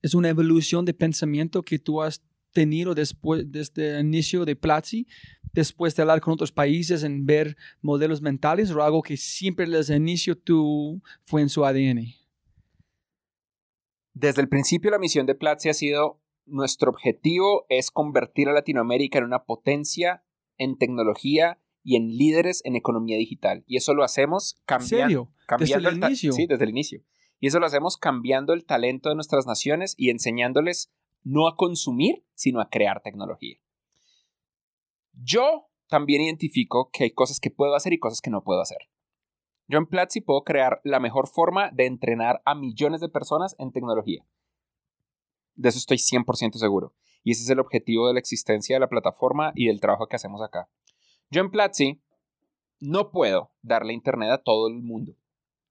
[0.04, 2.22] es una evolución de pensamiento que tú has
[2.52, 5.08] tenido después, desde el inicio de Platzi,
[5.56, 9.96] después de hablar con otros países en ver modelos mentales, o algo que siempre desde
[9.96, 12.14] el inicio tú fue en su ADN?
[14.14, 19.18] Desde el principio la misión de Platzi ha sido, nuestro objetivo es convertir a Latinoamérica
[19.18, 20.24] en una potencia
[20.58, 23.64] en tecnología y en líderes en economía digital.
[23.68, 26.34] Y eso lo hacemos cambiando, cambiando desde el, inicio.
[26.34, 27.04] Sí, desde el inicio.
[27.40, 30.92] Y eso lo hacemos cambiando el talento de nuestras naciones y enseñándoles
[31.24, 33.58] no a consumir, sino a crear tecnología.
[35.24, 38.90] Yo también identifico que hay cosas que puedo hacer y cosas que no puedo hacer.
[39.68, 43.72] Yo en Platzi puedo crear la mejor forma de entrenar a millones de personas en
[43.72, 44.26] tecnología.
[45.56, 46.94] De eso estoy 100% seguro.
[47.24, 50.16] Y ese es el objetivo de la existencia de la plataforma y del trabajo que
[50.16, 50.70] hacemos acá.
[51.32, 52.04] Yo en Platzi
[52.80, 55.16] no puedo darle internet a todo el mundo.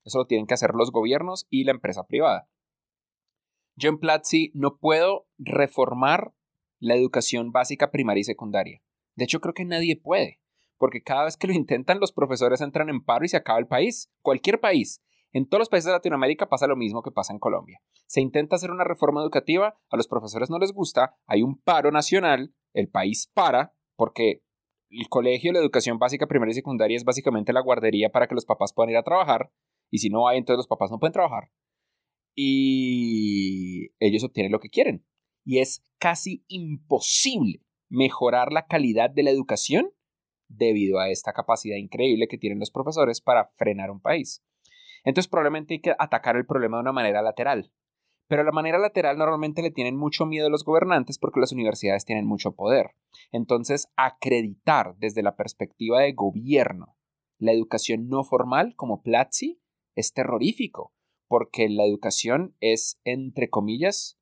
[0.04, 2.48] Eso lo tienen que hacer los gobiernos y la empresa privada.
[3.76, 6.34] Yo en Platzi no puedo reformar
[6.78, 8.82] la educación básica primaria y secundaria.
[9.16, 10.40] De hecho, creo que nadie puede,
[10.78, 13.66] porque cada vez que lo intentan los profesores entran en paro y se acaba el
[13.66, 14.10] país.
[14.22, 15.02] Cualquier país.
[15.32, 17.80] En todos los países de Latinoamérica pasa lo mismo que pasa en Colombia.
[18.06, 21.90] Se intenta hacer una reforma educativa, a los profesores no les gusta, hay un paro
[21.90, 24.42] nacional, el país para, porque
[24.90, 28.44] el colegio, la educación básica, primaria y secundaria es básicamente la guardería para que los
[28.44, 29.50] papás puedan ir a trabajar,
[29.90, 31.50] y si no hay, entonces los papás no pueden trabajar.
[32.36, 35.06] Y ellos obtienen lo que quieren.
[35.44, 37.63] Y es casi imposible
[37.94, 39.90] mejorar la calidad de la educación
[40.48, 44.42] debido a esta capacidad increíble que tienen los profesores para frenar un país.
[45.04, 47.72] Entonces probablemente hay que atacar el problema de una manera lateral.
[48.26, 52.06] Pero la manera lateral normalmente le tienen mucho miedo a los gobernantes porque las universidades
[52.06, 52.94] tienen mucho poder.
[53.32, 56.96] Entonces, acreditar desde la perspectiva de gobierno
[57.38, 59.60] la educación no formal como Platzi
[59.94, 60.94] es terrorífico,
[61.28, 64.18] porque la educación es, entre comillas,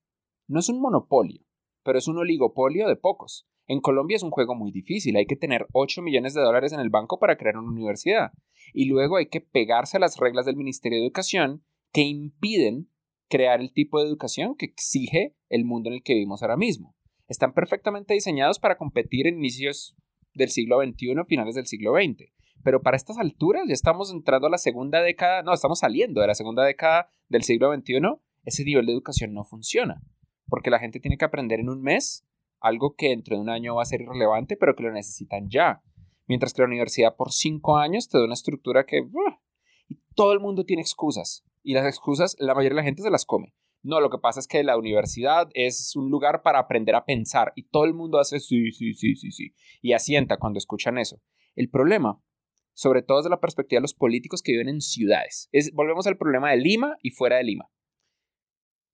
[0.48, 1.44] no es un monopolio,
[1.84, 3.46] pero es un oligopolio de pocos.
[3.66, 6.80] En Colombia es un juego muy difícil, hay que tener 8 millones de dólares en
[6.80, 8.32] el banco para crear una universidad
[8.72, 12.90] y luego hay que pegarse a las reglas del Ministerio de Educación que impiden
[13.28, 16.96] crear el tipo de educación que exige el mundo en el que vivimos ahora mismo.
[17.28, 19.96] Están perfectamente diseñados para competir en inicios
[20.34, 22.30] del siglo XXI, finales del siglo XX.
[22.62, 26.26] Pero para estas alturas ya estamos entrando a la segunda década, no, estamos saliendo de
[26.26, 28.00] la segunda década del siglo XXI,
[28.44, 30.02] ese nivel de educación no funciona.
[30.46, 32.26] Porque la gente tiene que aprender en un mes
[32.62, 35.82] algo que dentro de un año va a ser irrelevante, pero que lo necesitan ya.
[36.26, 39.06] Mientras que la universidad por cinco años te da una estructura que...
[39.88, 41.44] y todo el mundo tiene excusas.
[41.62, 43.54] Y las excusas, la mayoría de la gente se las come.
[43.82, 47.52] No, lo que pasa es que la universidad es un lugar para aprender a pensar
[47.56, 49.54] y todo el mundo hace sí, sí, sí, sí, sí.
[49.80, 51.20] Y asienta cuando escuchan eso.
[51.56, 52.22] El problema,
[52.74, 56.16] sobre todo desde la perspectiva de los políticos que viven en ciudades, es, volvemos al
[56.16, 57.70] problema de Lima y fuera de Lima.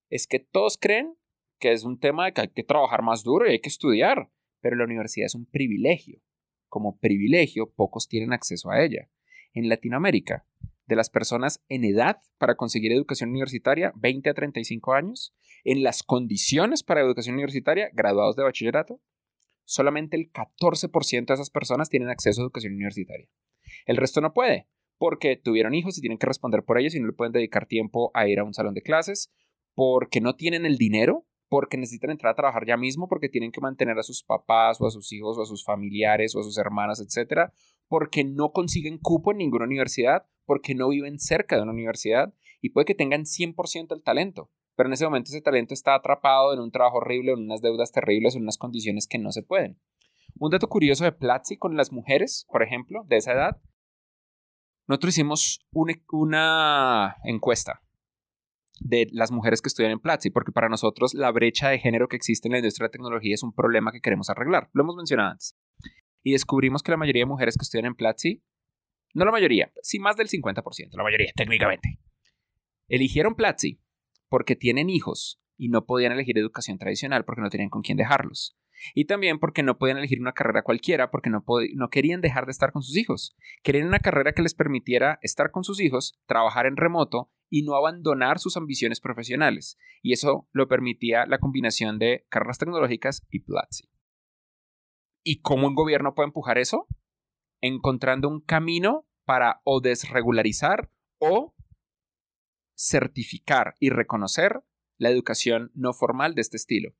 [0.08, 1.18] Es que todos creen
[1.58, 4.30] que es un tema de que hay que trabajar más duro y hay que estudiar,
[4.60, 6.20] pero la universidad es un privilegio.
[6.68, 9.10] Como privilegio, pocos tienen acceso a ella.
[9.54, 10.46] En Latinoamérica,
[10.86, 16.02] de las personas en edad para conseguir educación universitaria, 20 a 35 años, en las
[16.02, 19.00] condiciones para educación universitaria, graduados de bachillerato,
[19.64, 23.28] solamente el 14% de esas personas tienen acceso a educación universitaria.
[23.84, 24.66] El resto no puede,
[24.96, 28.10] porque tuvieron hijos y tienen que responder por ellos y no le pueden dedicar tiempo
[28.14, 29.30] a ir a un salón de clases,
[29.74, 33.60] porque no tienen el dinero porque necesitan entrar a trabajar ya mismo, porque tienen que
[33.60, 36.58] mantener a sus papás o a sus hijos o a sus familiares o a sus
[36.58, 37.52] hermanas, etcétera,
[37.88, 42.70] porque no consiguen cupo en ninguna universidad, porque no viven cerca de una universidad y
[42.70, 46.60] puede que tengan 100% el talento, pero en ese momento ese talento está atrapado en
[46.60, 49.80] un trabajo horrible, en unas deudas terribles, en unas condiciones que no se pueden.
[50.38, 53.60] Un dato curioso de Platzi con las mujeres, por ejemplo, de esa edad,
[54.86, 57.82] nosotros hicimos una encuesta
[58.80, 62.16] de las mujeres que estudian en Platzi, porque para nosotros la brecha de género que
[62.16, 64.70] existe en la industria de la tecnología es un problema que queremos arreglar.
[64.72, 65.56] Lo hemos mencionado antes.
[66.22, 68.42] Y descubrimos que la mayoría de mujeres que estudian en Platzi
[69.14, 71.98] no la mayoría, sí más del 50%, la mayoría técnicamente,
[72.88, 73.80] eligieron Platzi
[74.28, 78.56] porque tienen hijos y no podían elegir educación tradicional porque no tenían con quién dejarlos.
[78.94, 82.52] Y también porque no podían elegir una carrera cualquiera porque no, no querían dejar de
[82.52, 83.36] estar con sus hijos.
[83.62, 87.74] Querían una carrera que les permitiera estar con sus hijos, trabajar en remoto y no
[87.74, 89.78] abandonar sus ambiciones profesionales.
[90.02, 93.88] Y eso lo permitía la combinación de carreras tecnológicas y Platzi.
[95.24, 96.86] ¿Y cómo un gobierno puede empujar eso?
[97.60, 101.54] Encontrando un camino para o desregularizar o
[102.76, 104.62] certificar y reconocer
[104.96, 106.94] la educación no formal de este estilo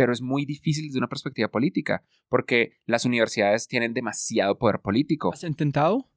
[0.00, 5.30] pero es muy difícil desde una perspectiva política, porque las universidades tienen demasiado poder político.
[5.30, 6.08] ¿Has intentado?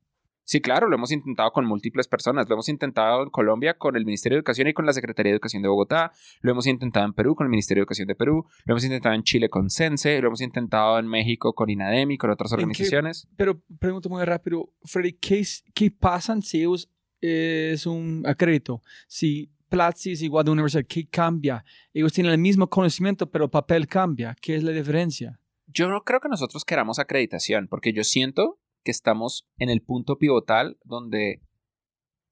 [0.45, 2.47] Sí, claro, lo hemos intentado con múltiples personas.
[2.47, 5.35] Lo hemos intentado en Colombia con el Ministerio de Educación y con la Secretaría de
[5.35, 6.13] Educación de Bogotá.
[6.39, 8.45] Lo hemos intentado en Perú con el Ministerio de Educación de Perú.
[8.63, 10.21] Lo hemos intentado en Chile con CENSE.
[10.21, 13.27] Lo hemos intentado en México con INADEM y con otras organizaciones.
[13.35, 18.81] pero pregunto muy rápido, Freddy, ¿qué, qué pasa si ellos es un acredito?
[19.09, 20.85] Si Platzi es igual de universidad.
[20.87, 21.65] ¿Qué cambia?
[21.95, 24.35] Ellos tienen el mismo conocimiento, pero el papel cambia.
[24.39, 25.39] ¿Qué es la diferencia?
[25.65, 30.19] Yo no creo que nosotros queramos acreditación, porque yo siento que estamos en el punto
[30.19, 31.41] pivotal donde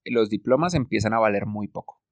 [0.06, 2.04] los diplomas empiezan a valer muy poco.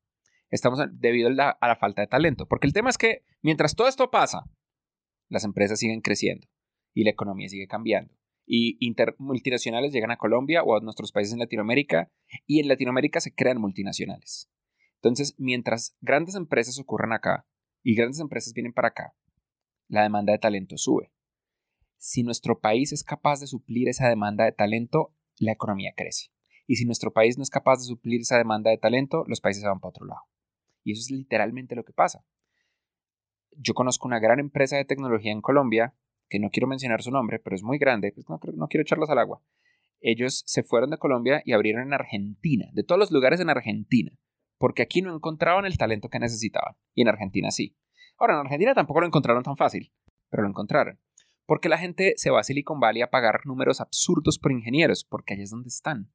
[0.50, 2.48] Estamos debido a la, a la falta de talento.
[2.48, 4.50] Porque el tema es que mientras todo esto pasa,
[5.28, 6.48] las empresas siguen creciendo
[6.96, 8.16] y la economía sigue cambiando
[8.48, 8.80] y
[9.20, 12.12] multinacionales llegan a Colombia o a nuestros países en Latinoamérica
[12.48, 14.50] y en Latinoamérica se crean multinacionales.
[15.02, 17.48] Entonces, mientras grandes empresas ocurren acá
[17.84, 19.16] y grandes empresas vienen para acá,
[19.88, 21.14] la demanda de talento sube.
[21.98, 26.32] Si nuestro país es capaz de suplir esa demanda de talento, la economía crece.
[26.68, 29.62] Y si nuestro país no es capaz de suplir esa demanda de talento, los países
[29.64, 30.22] se van para otro lado.
[30.84, 32.26] Y eso es literalmente lo que pasa.
[33.58, 35.96] Yo conozco una gran empresa de tecnología en Colombia,
[36.28, 39.10] que no quiero mencionar su nombre, pero es muy grande, pues no, no quiero echarlos
[39.10, 39.42] al agua.
[40.02, 44.12] Ellos se fueron de Colombia y abrieron en Argentina, de todos los lugares en Argentina
[44.60, 47.76] porque aquí no encontraban el talento que necesitaban, y en Argentina sí.
[48.20, 49.92] Ahora, en Argentina tampoco lo encontraron tan fácil,
[50.30, 51.00] pero lo encontraron.
[51.46, 55.34] Porque la gente se va a Silicon Valley a pagar números absurdos por ingenieros, porque
[55.34, 56.12] allí es donde están.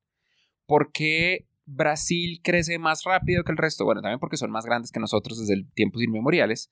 [0.67, 3.85] ¿Por qué Brasil crece más rápido que el resto?
[3.85, 6.71] Bueno, también porque son más grandes que nosotros desde tiempos inmemoriales,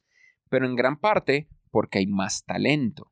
[0.49, 3.12] pero en gran parte porque hay más talento.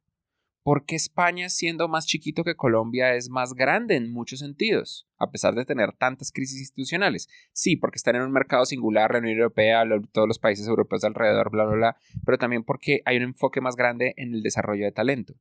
[0.62, 5.30] ¿Por qué España, siendo más chiquito que Colombia, es más grande en muchos sentidos, a
[5.30, 7.28] pesar de tener tantas crisis institucionales?
[7.52, 11.50] Sí, porque están en un mercado singular, la Unión Europea, todos los países europeos alrededor,
[11.50, 11.96] bla, bla, bla,
[12.26, 15.34] pero también porque hay un enfoque más grande en el desarrollo de talento.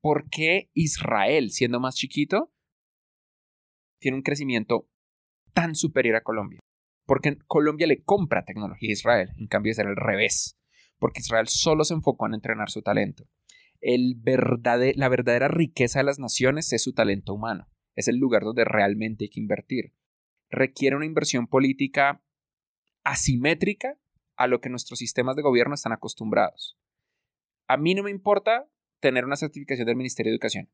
[0.00, 2.52] ¿Por qué Israel, siendo más chiquito,
[3.98, 4.88] tiene un crecimiento
[5.52, 6.60] tan superior a Colombia?
[7.06, 10.56] Porque Colombia le compra tecnología a Israel, en cambio es al revés,
[11.00, 13.26] porque Israel solo se enfocó en entrenar su talento
[13.82, 17.68] la verdadera riqueza de las naciones es su talento humano.
[17.94, 19.94] Es el lugar donde realmente hay que invertir.
[20.50, 22.22] Requiere una inversión política
[23.04, 23.98] asimétrica
[24.36, 26.78] a lo que nuestros sistemas de gobierno están acostumbrados.
[27.66, 30.70] A mí no me importa tener una certificación del Ministerio de Educación.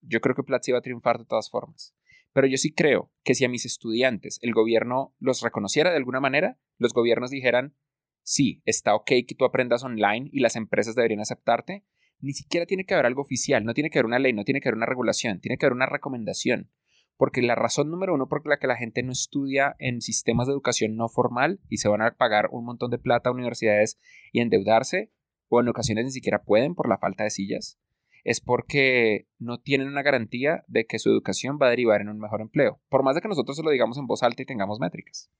[0.00, 1.94] Yo creo que Platzi va a triunfar de todas formas.
[2.32, 6.20] Pero yo sí creo que si a mis estudiantes el gobierno los reconociera de alguna
[6.20, 7.74] manera, los gobiernos dijeran,
[8.22, 11.84] sí, está ok que tú aprendas online y las empresas deberían aceptarte,
[12.20, 14.60] ni siquiera tiene que haber algo oficial, no tiene que haber una ley, no tiene
[14.60, 16.70] que haber una regulación, tiene que haber una recomendación.
[17.16, 20.52] Porque la razón número uno por la que la gente no estudia en sistemas de
[20.52, 23.98] educación no formal y se van a pagar un montón de plata a universidades
[24.32, 25.10] y endeudarse,
[25.48, 27.78] o en ocasiones ni siquiera pueden por la falta de sillas,
[28.24, 32.18] es porque no tienen una garantía de que su educación va a derivar en un
[32.18, 34.78] mejor empleo, por más de que nosotros se lo digamos en voz alta y tengamos
[34.80, 35.30] métricas.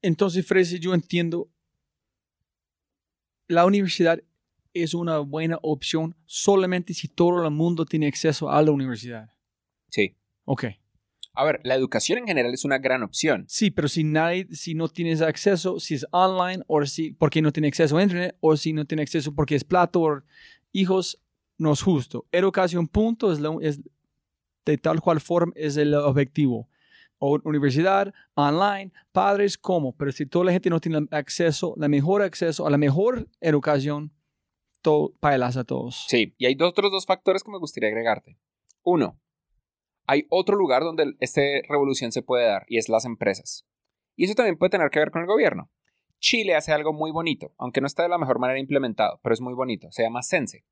[0.00, 1.50] Entonces, Frese, yo entiendo,
[3.48, 4.22] la universidad
[4.82, 9.30] es una buena opción solamente si todo el mundo tiene acceso a la universidad.
[9.90, 10.16] Sí.
[10.44, 10.64] Ok.
[11.34, 13.44] A ver, la educación en general es una gran opción.
[13.46, 17.52] Sí, pero si nadie, si no tienes acceso, si es online, o si porque no
[17.52, 20.22] tiene acceso a internet, o si no tiene acceso porque es plato, o
[20.72, 21.20] hijos,
[21.56, 22.26] no es justo.
[22.32, 23.80] Educación, punto, es, es
[24.64, 26.68] de tal cual forma es el objetivo.
[27.18, 29.94] O universidad, online, padres, ¿cómo?
[29.96, 34.12] Pero si toda la gente no tiene acceso, la mejor acceso a la mejor educación,
[34.82, 36.06] todo, a todos.
[36.08, 38.38] Sí, y hay otros dos factores que me gustaría agregarte.
[38.82, 39.20] Uno,
[40.06, 43.66] hay otro lugar donde esta revolución se puede dar y es las empresas.
[44.16, 45.70] Y eso también puede tener que ver con el gobierno.
[46.20, 49.40] Chile hace algo muy bonito, aunque no está de la mejor manera implementado, pero es
[49.40, 49.88] muy bonito.
[49.92, 50.64] Se llama Sense.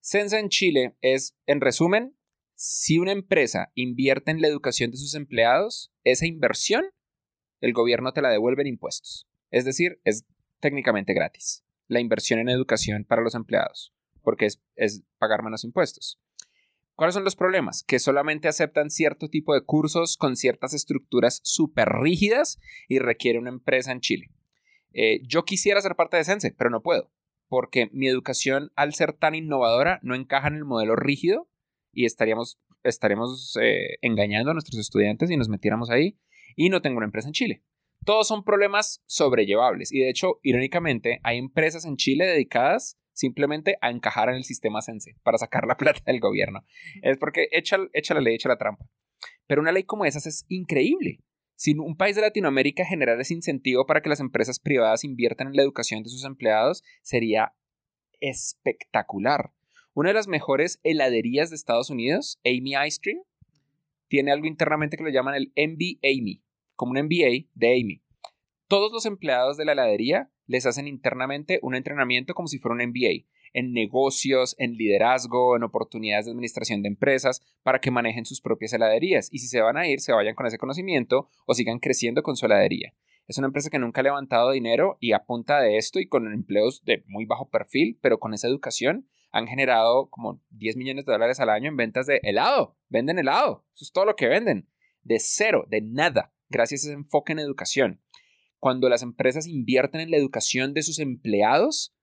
[0.00, 2.18] Sense en Chile es, en resumen,
[2.54, 6.84] si una empresa invierte en la educación de sus empleados, esa inversión
[7.60, 9.26] el gobierno te la devuelve en impuestos.
[9.50, 10.26] Es decir, es
[10.60, 16.20] técnicamente gratis la inversión en educación para los empleados, porque es, pagar menos impuestos.
[16.94, 17.84] ¿Cuáles son los problemas?
[17.84, 23.50] Que solamente aceptan cierto tipo de cursos con ciertas estructuras súper rígidas y requiere una
[23.50, 24.30] empresa en Chile.
[24.92, 27.12] Eh, yo quisiera ser parte de Sense, pero no puedo,
[27.48, 31.48] porque mi educación, al ser tan innovadora, no encaja en el modelo rígido
[31.92, 36.18] y estaríamos, estaríamos eh, engañando a nuestros estudiantes si nos metiéramos ahí
[36.56, 37.62] y no tengo una empresa en Chile.
[38.04, 43.90] Todos son problemas sobrellevables y de hecho, irónicamente, hay empresas en Chile dedicadas simplemente a
[43.90, 46.64] encajar en el sistema Sense para sacar la plata del gobierno.
[47.02, 48.86] Es porque echa, la ley, echa la trampa.
[49.46, 51.20] Pero una ley como esa es increíble.
[51.56, 55.56] Si un país de Latinoamérica generara ese incentivo para que las empresas privadas inviertan en
[55.56, 57.54] la educación de sus empleados, sería
[58.20, 59.52] espectacular.
[59.92, 63.18] Una de las mejores heladerías de Estados Unidos, Amy Ice Cream,
[64.06, 66.44] tiene algo internamente que lo llaman el MB Amy,
[66.78, 68.02] como un MBA de Amy.
[68.68, 72.88] Todos los empleados de la heladería les hacen internamente un entrenamiento como si fuera un
[72.88, 78.40] MBA en negocios, en liderazgo, en oportunidades de administración de empresas, para que manejen sus
[78.40, 79.28] propias heladerías.
[79.32, 82.36] Y si se van a ir, se vayan con ese conocimiento o sigan creciendo con
[82.36, 82.94] su heladería.
[83.26, 86.32] Es una empresa que nunca ha levantado dinero y a punta de esto y con
[86.32, 91.12] empleos de muy bajo perfil, pero con esa educación han generado como 10 millones de
[91.12, 92.76] dólares al año en ventas de helado.
[92.88, 93.66] Venden helado.
[93.74, 94.68] Eso es todo lo que venden.
[95.02, 98.00] De cero, de nada, gracias a ese enfoque en educación
[98.58, 101.94] cuando las empresas invierten en la educación de sus empleados,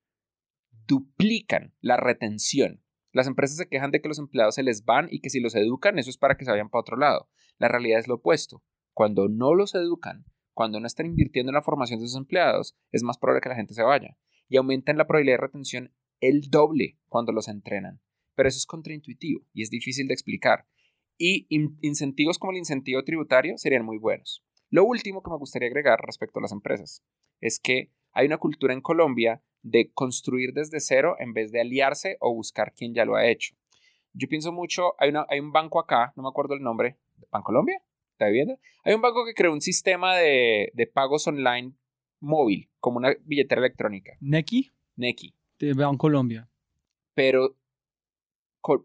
[0.87, 2.83] duplican la retención.
[3.11, 5.55] Las empresas se quejan de que los empleados se les van y que si los
[5.55, 7.29] educan, eso es para que se vayan para otro lado.
[7.57, 8.63] La realidad es lo opuesto.
[8.93, 13.03] Cuando no los educan, cuando no están invirtiendo en la formación de sus empleados, es
[13.03, 14.17] más probable que la gente se vaya.
[14.47, 18.01] Y aumentan la probabilidad de retención el doble cuando los entrenan.
[18.35, 20.67] Pero eso es contraintuitivo y es difícil de explicar.
[21.17, 21.47] Y
[21.81, 24.43] incentivos como el incentivo tributario serían muy buenos.
[24.69, 27.03] Lo último que me gustaría agregar respecto a las empresas
[27.39, 32.17] es que hay una cultura en Colombia de construir desde cero en vez de aliarse
[32.19, 33.55] o buscar quien ya lo ha hecho.
[34.13, 36.97] Yo pienso mucho, hay, hay un banco acá, no me acuerdo el nombre,
[37.31, 37.81] ¿Bancolombia?
[38.11, 38.57] ¿Está viendo?
[38.83, 41.73] Hay un banco que creó un sistema de, pagos online
[42.21, 44.17] móvil, como una billetera electrónica.
[44.21, 44.71] ¿Neki?
[44.95, 45.35] Neki.
[45.59, 46.49] De Bancolombia.
[47.13, 47.55] Pero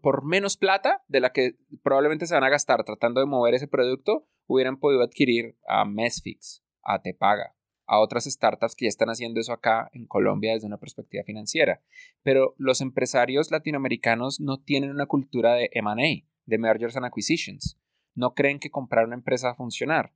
[0.01, 3.67] por menos plata de la que probablemente se van a gastar tratando de mover ese
[3.67, 7.55] producto, hubieran podido adquirir a Mesfix, a Tepaga,
[7.87, 11.81] a otras startups que ya están haciendo eso acá en Colombia desde una perspectiva financiera.
[12.21, 17.79] Pero los empresarios latinoamericanos no tienen una cultura de M&A, de Mergers and Acquisitions.
[18.13, 20.13] No creen que comprar una empresa va a funcionar.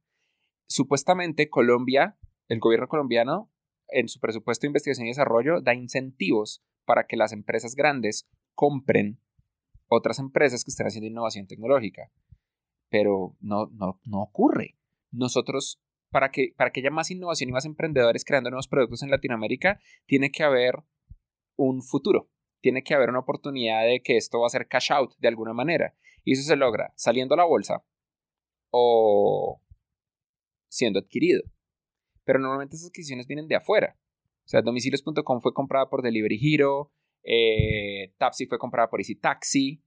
[0.67, 3.51] Supuestamente Colombia, el gobierno colombiano,
[3.88, 9.19] en su presupuesto de investigación y desarrollo, da incentivos para que las empresas grandes compren
[9.87, 12.11] otras empresas que estén haciendo innovación tecnológica.
[12.89, 14.77] Pero no, no, no ocurre.
[15.11, 19.11] Nosotros, para que, para que haya más innovación y más emprendedores creando nuevos productos en
[19.11, 20.83] Latinoamérica, tiene que haber
[21.55, 22.29] un futuro.
[22.61, 25.53] Tiene que haber una oportunidad de que esto va a ser cash out de alguna
[25.53, 25.95] manera.
[26.23, 27.85] Y eso se logra saliendo a la bolsa
[28.71, 29.61] o
[30.67, 31.43] siendo adquirido.
[32.23, 33.97] Pero normalmente esas adquisiciones vienen de afuera.
[34.45, 36.91] O sea, domicilios.com fue comprada por Delivery Hero,
[37.25, 39.81] eh, Tapsi fue comprada por Easy Taxi.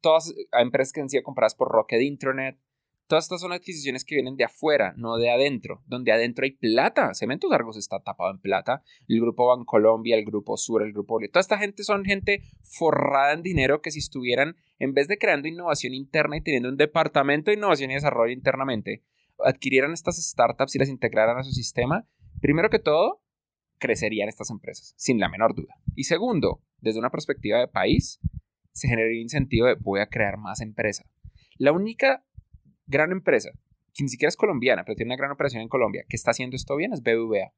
[0.00, 2.58] Todas empresas que han sido compradas por Rocket Internet.
[3.06, 5.82] Todas estas son adquisiciones que vienen de afuera, no de adentro.
[5.86, 7.14] Donde adentro hay plata.
[7.14, 8.82] Cementos Argos está tapado en plata.
[9.06, 13.42] El grupo Bancolombia, el grupo Sur, el grupo Toda esta gente son gente forrada en
[13.42, 17.56] dinero que si estuvieran, en vez de creando innovación interna y teniendo un departamento de
[17.56, 19.04] innovación y desarrollo internamente,
[19.44, 22.08] adquirieran estas startups y las integraran a su sistema,
[22.40, 23.22] primero que todo,
[23.78, 25.74] crecerían estas empresas, sin la menor duda.
[25.94, 28.20] Y segundo, desde una perspectiva de país,
[28.72, 31.06] se generaría incentivo de voy a crear más empresas.
[31.56, 32.24] La única
[32.86, 33.50] gran empresa,
[33.94, 36.56] que ni siquiera es colombiana, pero tiene una gran operación en Colombia, que está haciendo
[36.56, 37.52] esto bien es BBVA.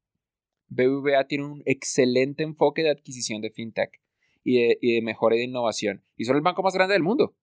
[0.69, 4.01] BBVA tiene un excelente enfoque de adquisición de fintech
[4.43, 6.05] y de, y de mejora de innovación.
[6.15, 7.35] Y son el banco más grande del mundo.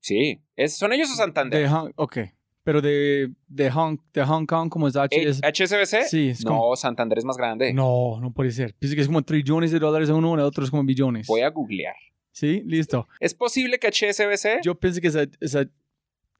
[0.00, 1.68] Sí, ¿son ellos o Santander?
[1.96, 2.18] ok,
[2.62, 6.04] pero de, de, Hong, de Hong Kong, como es HSBC.
[6.08, 7.72] Sí, es No, Santander es más grande.
[7.72, 8.74] No, no puede ser.
[8.74, 11.26] Pienso que es como trillones de dólares uno, el otro es como billones.
[11.26, 11.94] Voy a googlear.
[12.32, 13.08] Sí, listo.
[13.18, 14.62] ¿Es posible que HSBC?
[14.62, 15.56] Yo pienso que es, es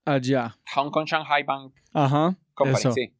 [0.05, 0.57] allá.
[0.75, 1.75] Hong Kong Shanghai Bank.
[1.93, 2.39] Ajá.
[2.55, 2.93] Company, eso.
[2.93, 3.15] sí.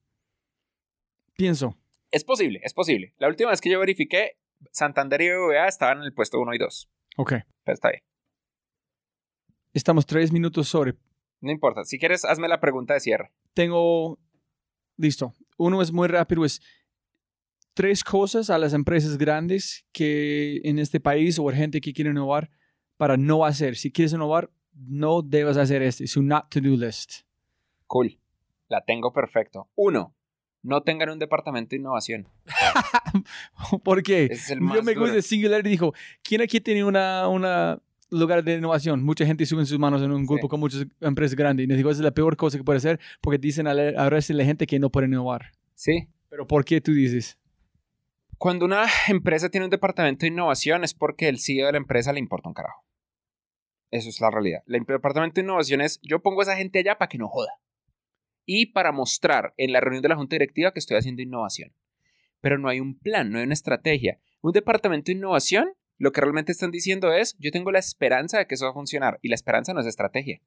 [1.37, 1.77] Pienso.
[2.11, 3.15] Es posible, es posible.
[3.19, 4.37] La última vez que yo verifiqué,
[4.73, 6.91] Santander y BBVA estaban en el puesto 1 y 2.
[7.17, 7.33] Ok.
[7.65, 7.99] Pero está ahí.
[9.73, 10.95] Estamos tres minutos sobre
[11.41, 11.85] no importa.
[11.85, 13.33] Si quieres, hazme la pregunta de cierre.
[13.55, 14.19] Tengo.
[14.97, 15.35] Listo.
[15.57, 16.45] Uno es muy rápido.
[16.45, 16.61] Es
[17.75, 22.51] tres cosas a las empresas grandes que en este país o gente que quiere innovar
[22.97, 23.77] para no hacer.
[23.77, 26.05] Si quieres innovar, no debes hacer este.
[26.05, 27.23] Es un not to do list.
[27.87, 28.19] Cool.
[28.69, 29.69] La tengo perfecto.
[29.75, 30.15] Uno,
[30.63, 32.29] no tengan un departamento de innovación.
[33.83, 34.27] ¿Por qué?
[34.27, 37.81] Es el más Yo me gusta Singularity dijo, ¿quién aquí tiene una, una
[38.11, 39.03] lugar de innovación.
[39.03, 41.65] Mucha gente sube sus manos en un grupo con muchas empresas grandes.
[41.65, 44.07] Y les digo, esa es la peor cosa que puede ser porque dicen a, la,
[44.07, 45.53] a la gente que no puede innovar.
[45.75, 46.09] Sí.
[46.29, 47.39] Pero ¿por qué tú dices?
[48.39, 52.13] Cuando una empresa tiene un departamento de innovación es porque el CEO de la empresa
[52.13, 52.85] le importa un carajo.
[53.91, 54.63] Eso es la realidad.
[54.67, 57.53] El departamento de innovación es, yo pongo a esa gente allá para que no joda.
[58.47, 61.75] Y para mostrar en la reunión de la junta directiva que estoy haciendo innovación.
[62.41, 64.21] Pero no hay un plan, no hay una estrategia.
[64.41, 68.47] Un departamento de innovación, lo que realmente están diciendo es, yo tengo la esperanza de
[68.47, 69.19] que eso va a funcionar.
[69.21, 70.41] Y la esperanza no es estrategia.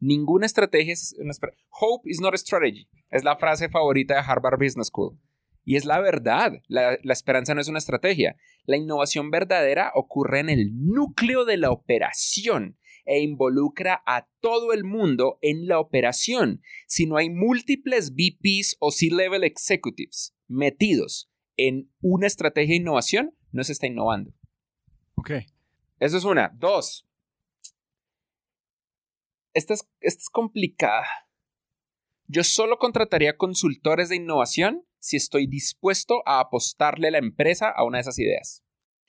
[0.00, 1.32] Ninguna estrategia es una
[1.70, 2.86] Hope is not a strategy.
[3.08, 5.18] Es la frase favorita de Harvard Business School.
[5.64, 6.60] Y es la verdad.
[6.68, 8.36] La, la, esperanza no es una estrategia.
[8.66, 12.76] La innovación verdadera ocurre en el núcleo de la operación
[13.06, 16.60] e involucra a todo el mundo en la operación.
[16.86, 23.64] Si no hay múltiples VPs o C-level executives metidos en una estrategia de innovación, no
[23.64, 24.34] se está innovando.
[25.14, 25.30] Ok.
[25.98, 26.50] Eso es una.
[26.54, 27.06] Dos.
[29.54, 31.06] Esta es, esta es complicada.
[32.26, 37.84] Yo solo contrataría consultores de innovación si estoy dispuesto a apostarle a la empresa a
[37.84, 38.62] una de esas ideas.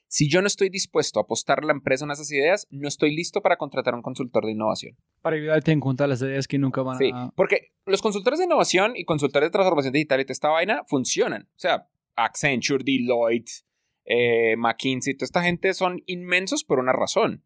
[0.08, 2.66] Si yo no estoy dispuesto a apostarle a la empresa a una de esas ideas,
[2.70, 4.96] no estoy listo para contratar a un consultor de innovación.
[5.22, 7.30] Para ayudarte a encontrar las ideas que nunca van Sí, a...
[7.34, 11.48] porque los consultores de innovación y consultores de transformación digital y toda esta vaina funcionan.
[11.56, 13.64] O sea, Accenture, Deloitte,
[14.04, 17.44] eh, McKinsey, toda esta gente son inmensos por una razón.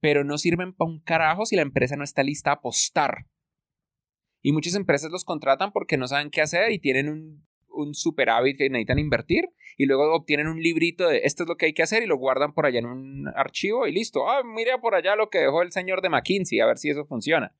[0.00, 3.26] Pero no sirven para un carajo si la empresa no está lista a apostar
[4.44, 8.58] y muchas empresas los contratan porque no saben qué hacer y tienen un, un superávit
[8.58, 9.46] que necesitan invertir
[9.78, 12.18] y luego obtienen un librito de esto es lo que hay que hacer y lo
[12.18, 14.28] guardan por allá en un archivo y listo.
[14.28, 17.06] Ah, mira por allá lo que dejó el señor de McKinsey, a ver si eso
[17.06, 17.56] funciona.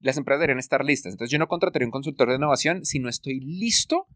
[0.00, 1.12] Las empresas deberían estar listas.
[1.12, 4.08] Entonces yo no contrataría un consultor de innovación si no estoy listo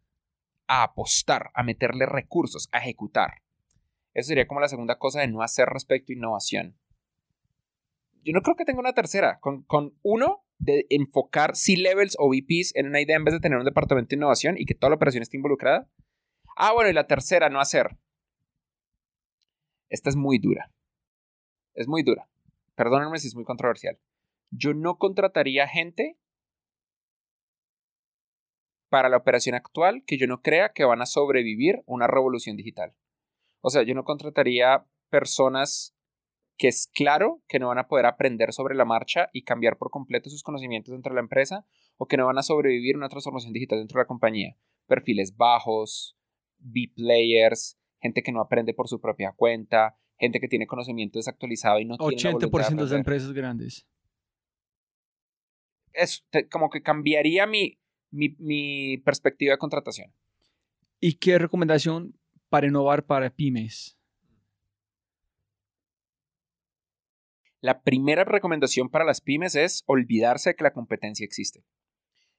[0.67, 3.43] a apostar, a meterle recursos, a ejecutar.
[4.13, 6.79] Eso sería como la segunda cosa de no hacer respecto a innovación.
[8.23, 9.39] Yo no creo que tenga una tercera.
[9.41, 13.59] Con, con uno, de enfocar C-levels o VPs en una idea en vez de tener
[13.59, 15.89] un departamento de innovación y que toda la operación esté involucrada.
[16.57, 17.99] Ah, bueno, y la tercera, no hacer.
[19.89, 20.71] Esta es muy dura.
[21.75, 22.29] Es muy dura.
[22.75, 23.99] Perdónenme si es muy controversial.
[24.51, 26.19] Yo no contrataría gente
[28.95, 32.95] para la operación actual que yo no crea que van a sobrevivir una revolución digital.
[33.61, 35.97] O sea, yo no contrataría personas
[36.57, 39.91] que es claro que no van a poder aprender sobre la marcha y cambiar por
[39.91, 41.67] completo sus conocimientos dentro de la empresa
[41.97, 44.57] o que no van a sobrevivir una transformación digital dentro de la compañía.
[44.87, 46.17] Perfiles bajos,
[46.59, 51.85] B-players, gente que no aprende por su propia cuenta, gente que tiene conocimiento desactualizado y
[51.85, 53.89] no 80% tiene la voluntad de las empresas grandes.
[55.93, 57.81] Es como que cambiaría mi,
[58.15, 60.13] mi, mi perspectiva de contratación.
[61.01, 63.99] ¿Y qué recomendación para innovar para pymes?
[67.61, 71.65] La primera recomendación para las pymes es olvidarse de que la competencia existe.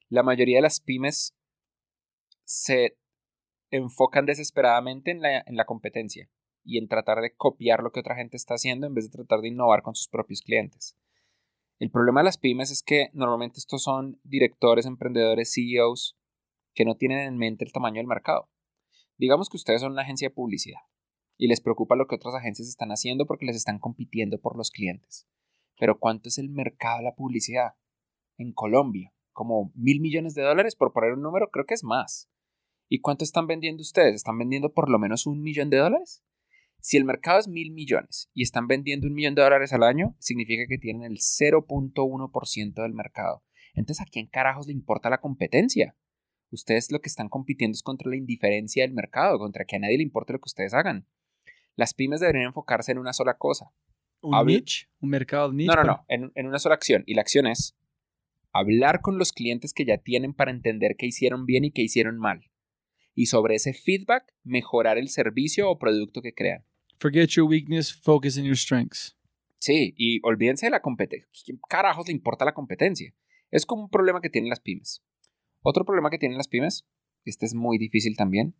[0.08, 1.36] La mayoría de las pymes
[2.44, 2.96] se
[3.70, 6.30] enfocan desesperadamente en la, en la, competencia
[6.62, 9.40] y en tratar de copiar lo que otra gente está haciendo en vez de tratar
[9.40, 10.96] de innovar con sus propios clientes.
[11.78, 16.16] El problema de las pymes es que normalmente estos son directores, emprendedores, CEOs
[16.74, 18.50] que no tienen en mente el tamaño del mercado.
[19.18, 20.80] Digamos que ustedes son una agencia de publicidad
[21.36, 24.70] y les preocupa lo que otras agencias están haciendo porque les están compitiendo por los
[24.70, 25.26] clientes.
[25.78, 27.74] Pero ¿cuánto es el mercado de la publicidad?
[28.38, 32.30] En Colombia, como mil millones de dólares, por poner un número, creo que es más.
[32.88, 34.14] ¿Y cuánto están vendiendo ustedes?
[34.14, 36.22] ¿Están vendiendo por lo menos un millón de dólares?
[36.80, 40.14] Si el mercado es mil millones y están vendiendo un millón de dólares al año,
[40.18, 43.42] significa que tienen el 0.1% del mercado.
[43.74, 45.96] Entonces, ¿a quién carajos le importa la competencia?
[46.50, 49.98] Ustedes lo que están compitiendo es contra la indiferencia del mercado, contra que a nadie
[49.98, 51.06] le importe lo que ustedes hagan.
[51.74, 53.72] Las pymes deberían enfocarse en una sola cosa.
[54.20, 54.88] ¿Un Habl niche?
[55.00, 55.66] ¿Un mercado niche?
[55.66, 57.02] No, no, no, en, en una sola acción.
[57.06, 57.76] Y la acción es
[58.52, 62.16] hablar con los clientes que ya tienen para entender qué hicieron bien y qué hicieron
[62.18, 62.48] mal.
[63.16, 66.64] Y sobre ese feedback, mejorar el servicio o producto que crean.
[67.00, 69.16] Forget your weakness, focus on your strengths.
[69.58, 71.28] Sí, y olvídense de la competencia.
[71.44, 73.12] ¿Quién carajos le importa la competencia?
[73.50, 75.02] Es como un problema que tienen las pymes.
[75.62, 76.86] Otro problema que tienen las pymes,
[77.24, 78.54] este es muy difícil también,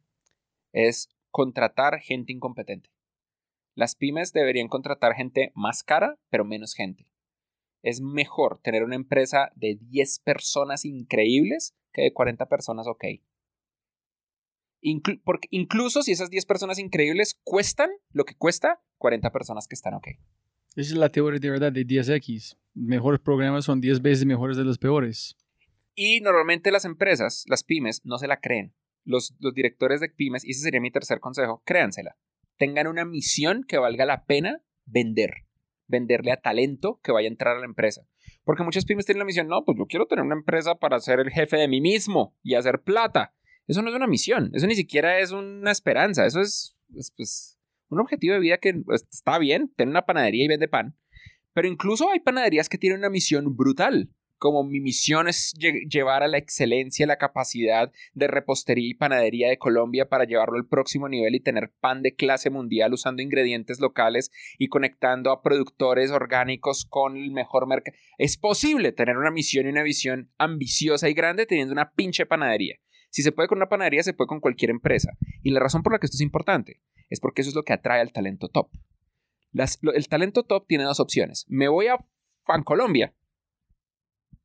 [0.72, 2.90] es contratar gente incompetente.
[3.74, 7.06] Las pymes deberían contratar gente más cara, pero menos gente.
[7.82, 13.04] Es mejor tener una empresa de 10 personas increíbles que de 40 personas ok.
[14.88, 19.74] Inclu porque incluso si esas 10 personas increíbles cuestan lo que cuesta 40 personas que
[19.74, 20.08] están ok.
[20.76, 22.56] Esa es la teoría de verdad de 10X.
[22.74, 25.36] Mejores programas son 10 veces mejores de los peores.
[25.94, 28.74] Y normalmente las empresas, las pymes, no se la creen.
[29.04, 32.16] Los, los directores de pymes, y ese sería mi tercer consejo, créansela
[32.56, 35.44] tengan una misión que valga la pena vender.
[35.88, 38.08] venderle a talento que vaya a entrar a la empresa.
[38.42, 41.20] Porque muchas pymes tienen la misión, no, pues yo quiero tener una empresa para ser
[41.20, 43.35] el jefe de mí mismo y hacer plata.
[43.66, 46.76] Eso no es una misión, eso ni siquiera es una esperanza, eso es,
[47.16, 47.58] pues,
[47.88, 50.96] un objetivo de vida que pues, está bien, tener una panadería y vende pan.
[51.52, 56.28] Pero incluso hay panaderías que tienen una misión brutal como mi misión es llevar a
[56.28, 61.34] la excelencia la capacidad de repostería y panadería de Colombia para llevarlo al próximo nivel
[61.34, 67.16] y tener pan de clase mundial usando ingredientes locales y conectando a productores orgánicos con
[67.16, 67.96] el mejor mercado.
[68.18, 72.76] Es posible tener una misión y una visión ambiciosa y grande teniendo una pinche panadería.
[73.16, 75.16] Si se puede con una panadería, se puede con cualquier empresa.
[75.42, 77.72] Y la razón por la que esto es importante es porque eso es lo que
[77.72, 78.68] atrae al talento top.
[79.94, 81.46] el talento top tiene dos opciones.
[81.48, 81.96] Me voy a
[82.44, 83.14] Fan Colombia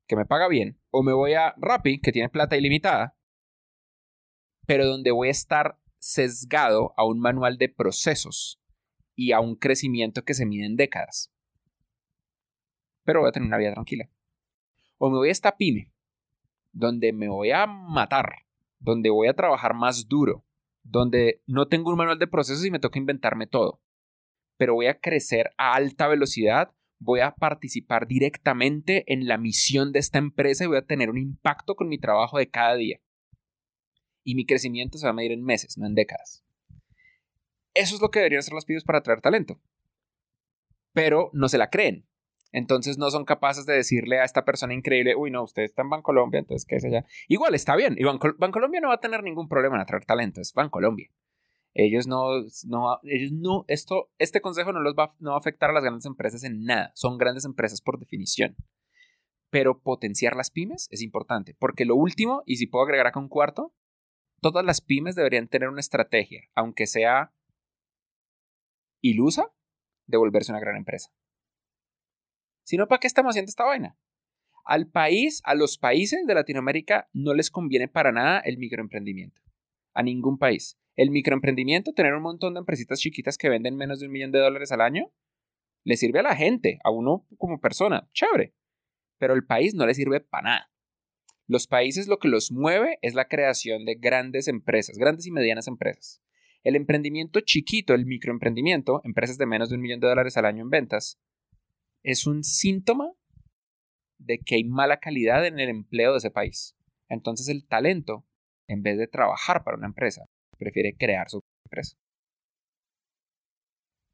[0.08, 3.18] que me paga bien, o me voy a Rappi, que tiene plata ilimitada,
[4.66, 8.62] pero donde voy a estar sesgado a un manual de procesos
[9.16, 11.30] y a un crecimiento que se mide en décadas.
[13.04, 14.10] Pero voy a tener una vida tranquila.
[14.98, 15.92] O me voy a esta pyme,
[16.72, 18.46] donde me voy a matar,
[18.82, 20.46] donde voy a trabajar más duro,
[20.84, 23.82] donde no tengo un manual de procesos y me toca inventarme todo.
[24.58, 30.00] Pero voy a crecer a alta velocidad voy a participar directamente en la misión de
[30.00, 33.02] esta empresa y voy a tener un impacto con mi trabajo de cada día.
[34.24, 36.46] Y mi crecimiento se va a medir en meses, no en décadas.
[37.74, 39.60] Eso es lo que deberían hacer los pibes para atraer talento.
[40.94, 42.06] Pero no se la creen.
[42.52, 45.90] Entonces no son capaces de decirle a esta persona increíble, uy, no, usted está en
[45.90, 47.06] Bancolombia, entonces qué es allá.
[47.28, 47.96] Igual está bien.
[47.98, 51.10] Y Bancolombia no va a tener ningún problema en atraer talento, es Bancolombia.
[51.74, 55.70] Ellos no, no, ellos no, esto, este consejo no los va, no va a afectar
[55.70, 56.92] a las grandes empresas en nada.
[56.96, 58.58] Son grandes empresas por definición.
[59.50, 63.30] Pero potenciar las pymes es importante, porque lo último, y si puedo agregar acá un
[63.30, 63.74] cuarto,
[64.42, 67.34] todas las pymes deberían tener una estrategia, aunque sea
[69.02, 69.54] ilusa,
[70.08, 71.12] de volverse una gran empresa.
[72.72, 73.98] Si no, ¿para qué estamos haciendo esta vaina?
[74.64, 79.42] Al país, a los países de Latinoamérica no les conviene para nada el microemprendimiento.
[79.94, 80.80] A ningún país.
[80.96, 84.40] El microemprendimiento, tener un montón de empresitas chiquitas que venden menos de un millón de
[84.40, 85.12] dólares al año,
[85.84, 88.56] le sirve a la gente, a uno como persona, chévere.
[89.18, 90.72] Pero el país no le sirve para nada.
[91.48, 95.68] Los países lo que los mueve es la creación de grandes empresas, grandes y medianas
[95.68, 96.24] empresas.
[96.64, 100.64] El emprendimiento chiquito, el microemprendimiento, empresas de menos de un millón de dólares al año
[100.64, 101.20] en ventas,
[102.04, 103.12] es un síntoma
[104.20, 106.76] de que hay mala calidad en el empleo de ese país.
[107.10, 108.26] Entonces el talento,
[108.68, 110.26] en vez de trabajar para una empresa,
[110.58, 111.98] prefiere crear su empresa.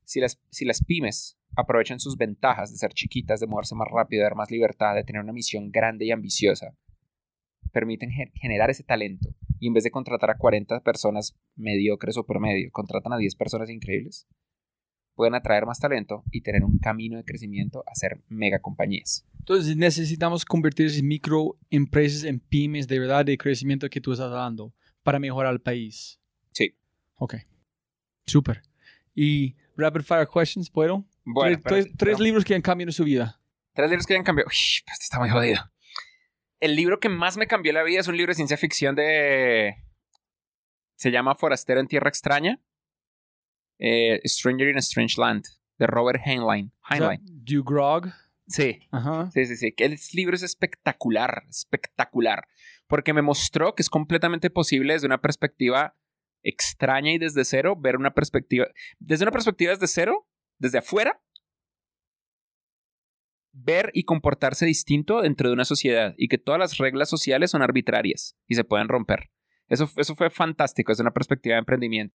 [0.05, 4.21] Si las, si las pymes aprovechan sus ventajas de ser chiquitas, de moverse más rápido,
[4.21, 6.77] de dar más libertad, de tener una misión grande y ambiciosa,
[7.73, 9.29] permiten generar ese talento
[9.59, 13.69] y en vez de contratar a 40 personas mediocres o promedio, contratan a 10 personas
[13.69, 14.27] increíbles,
[15.17, 19.25] pueden atraer más talento y tener un camino de crecimiento a ser mega compañías.
[19.39, 24.75] Entonces necesitamos convertir esas microempresas en pymes de verdad de crecimiento que tú estás dando
[25.01, 26.19] para mejorar el país.
[26.51, 26.77] Sí.
[27.15, 27.33] Ok.
[28.27, 28.61] Súper.
[29.15, 31.03] ¿Y rapid fire questions, puedo?
[31.25, 31.59] Bueno,
[31.97, 33.41] tres, libros que han cambiado su vida.
[33.73, 34.47] Tres libros que han cambiado.
[34.49, 35.61] Uy, pues está muy jodido.
[36.59, 39.77] El libro que más me cambió la vida es un libro de ciencia ficción de.
[40.95, 42.59] Se llama Forastero en Tierra Extraña.
[43.79, 45.45] Eh, Stranger in a Strange Land,
[45.77, 46.71] de Robert Heinlein.
[46.89, 47.21] Heinlein.
[47.25, 48.07] Do Grog?
[48.47, 48.79] Sí.
[48.91, 49.29] Ajá.
[49.31, 49.73] Sí, sí, sí.
[49.77, 52.47] El libro es espectacular, espectacular.
[52.87, 55.95] Porque me mostró que es completamente posible desde una perspectiva
[56.43, 58.67] extraña y desde cero, ver una perspectiva,
[58.99, 61.21] desde una perspectiva desde cero, desde afuera,
[63.51, 67.63] ver y comportarse distinto dentro de una sociedad y que todas las reglas sociales son
[67.63, 69.31] arbitrarias y se pueden romper.
[69.67, 72.15] Eso, eso fue fantástico desde una perspectiva de emprendimiento.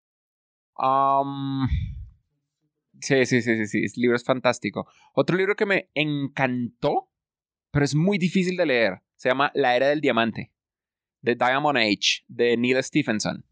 [3.00, 4.88] Sí, sí, sí, sí, sí, el libro es fantástico.
[5.14, 7.12] Otro libro que me encantó,
[7.72, 10.52] pero es muy difícil de leer, se llama La Era del Diamante,
[11.24, 13.46] The Diamond Age, de Neil Stephenson.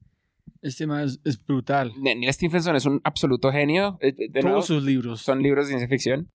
[0.61, 1.93] Este más es, brutal.
[1.97, 3.99] Neil Stephenson es un absoluto genio.
[4.01, 5.21] Eh, Todos sus libros.
[5.21, 6.31] Son libros de ciencia ficción.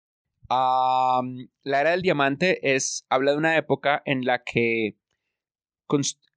[0.49, 4.97] la era del diamante es, habla de una época en la que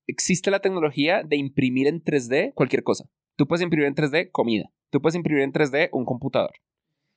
[0.07, 3.09] existe la tecnología de imprimir en 3D cualquier cosa.
[3.41, 4.71] Tú puedes imprimir en 3D comida.
[4.91, 6.53] Tú puedes imprimir en 3D un computador.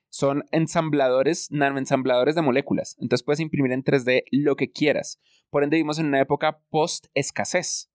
[0.08, 2.96] Son ensambladores, nanoensambladores de moléculas.
[3.02, 5.20] Entonces puedes imprimir en 3D lo que quieras.
[5.50, 7.90] Por ende, vivimos en una época post-escasez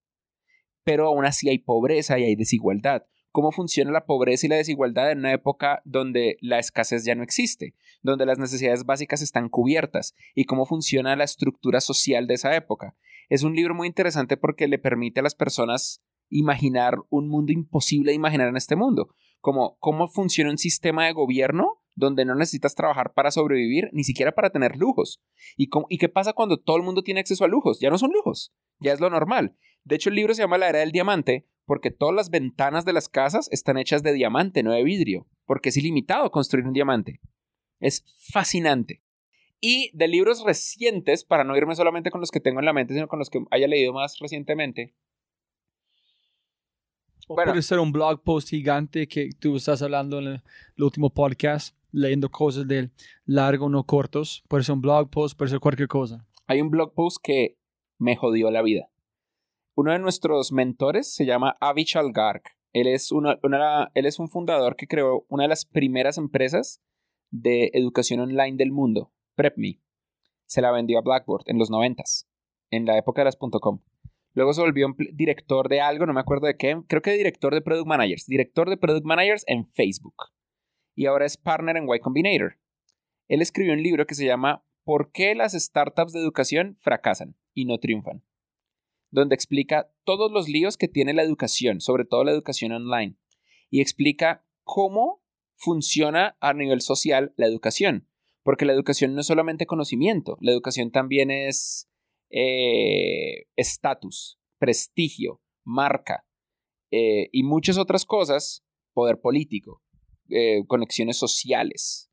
[0.84, 3.06] pero aún así hay pobreza y hay desigualdad.
[3.32, 7.22] ¿Cómo funciona la pobreza y la desigualdad en una época donde la escasez ya no
[7.22, 10.14] existe, donde las necesidades básicas están cubiertas?
[10.34, 12.94] ¿Y cómo funciona la estructura social de esa época?
[13.28, 18.12] Es un libro muy interesante porque le permite a las personas imaginar un mundo imposible
[18.12, 22.74] de imaginar en este mundo, como cómo funciona un sistema de gobierno donde no necesitas
[22.74, 25.20] trabajar para sobrevivir, ni siquiera para tener lujos.
[25.56, 27.80] ¿Y, ¿Y qué pasa cuando todo el mundo tiene acceso a lujos?
[27.80, 29.56] Ya no son lujos, ya es lo normal.
[29.82, 32.94] De hecho, el libro se llama La Era del Diamante porque todas las ventanas de
[32.94, 37.20] las casas están hechas de diamante, no de vidrio, porque es ilimitado construir un diamante.
[37.78, 39.02] Es fascinante.
[39.60, 42.94] Y de libros recientes, para no irme solamente con los que tengo en la mente,
[42.94, 44.94] sino con los que haya leído más recientemente.
[47.28, 50.42] Bueno, puede ser un blog post gigante que tú estás hablando en el,
[50.78, 52.90] último podcast, leyendo cosas de
[53.26, 54.42] largo, no cortos.
[54.48, 56.26] Puede ser un blog post, puede ser cualquier cosa.
[56.46, 57.58] Hay un blog post que
[57.98, 58.90] me jodió la vida.
[59.74, 62.42] Uno de nuestros mentores se llama Avichal Garg.
[62.72, 63.38] Él es, una,
[63.94, 66.82] él es un fundador que creó una de las primeras empresas
[67.30, 69.80] de educación online del mundo, PrepMe.
[70.46, 72.26] Se la vendió a Blackboard en los noventas,
[72.70, 73.80] en la época de las .com.
[74.38, 77.60] Luego se volvió director de algo, no me acuerdo de qué, creo que director de
[77.60, 80.14] Product Managers, director de Product Managers en Facebook.
[80.94, 82.56] Y ahora es partner en Y Combinator.
[83.26, 87.64] Él escribió un libro que se llama ¿Por qué las startups de educación fracasan y
[87.64, 88.22] no triunfan?
[89.10, 93.16] donde explica todos los líos que tiene la educación, sobre todo la educación online,
[93.70, 95.24] y explica cómo
[95.56, 98.06] funciona a nivel social la educación,
[98.44, 101.87] porque la educación no es solamente conocimiento, la educación también es
[102.30, 106.26] eh, estatus, prestigio, marca
[106.90, 108.64] eh, y muchas otras cosas,
[108.94, 109.82] poder político,
[110.30, 112.10] eh, conexiones sociales,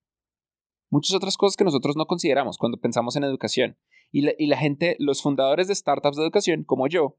[0.90, 3.78] muchas otras cosas que nosotros no consideramos cuando pensamos en educación.
[4.12, 7.18] Y la, gente, los fundadores de startups de educación, como yo,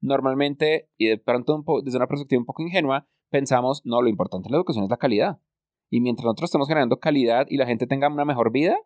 [0.00, 4.52] normalmente, y de pronto desde una perspectiva un poco ingenua, pensamos, no, lo importante en
[4.52, 5.42] la educación es la calidad.
[5.90, 8.78] Y mientras nosotros estemos generando calidad y la gente tenga una mejor vida,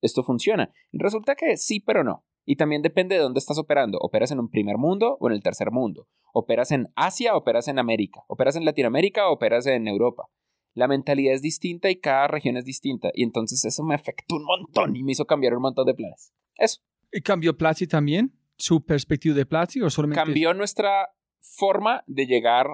[0.00, 0.72] esto funciona.
[0.92, 2.24] Y resulta que sí, pero no.
[2.44, 3.98] Y también depende de dónde estás operando.
[4.00, 6.08] ¿Operas en un primer mundo o en el tercer mundo?
[6.32, 8.22] ¿Operas en Asia o operas en América?
[8.26, 10.28] ¿Operas en Latinoamérica o operas en Europa?
[10.74, 13.10] La mentalidad es distinta y cada región es distinta.
[13.14, 16.32] Y entonces eso me afectó un montón y me hizo cambiar un montón de planes.
[16.56, 16.80] Eso.
[17.12, 18.38] ¿Y cambió Platzi también?
[18.56, 20.22] ¿Su perspectiva de Platzi o solamente...?
[20.22, 22.66] Cambió nuestra forma de llegar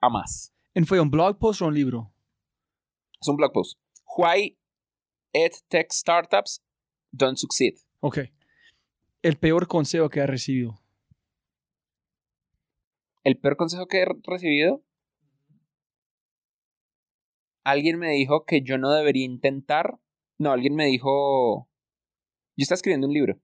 [0.00, 0.54] a más.
[0.86, 2.12] ¿Fue un blog post o un libro?
[3.20, 3.78] Es un blog post.
[4.16, 4.58] Why
[5.32, 6.62] EdTech Startups
[7.10, 7.74] Don't Succeed.
[8.00, 8.18] Ok.
[9.22, 10.80] El peor consejo que ha recibido.
[13.24, 14.84] El peor consejo que he recibido.
[17.64, 19.98] Alguien me dijo que yo no debería intentar.
[20.38, 21.68] No, alguien me dijo
[22.58, 23.40] yo estaba escribiendo un libro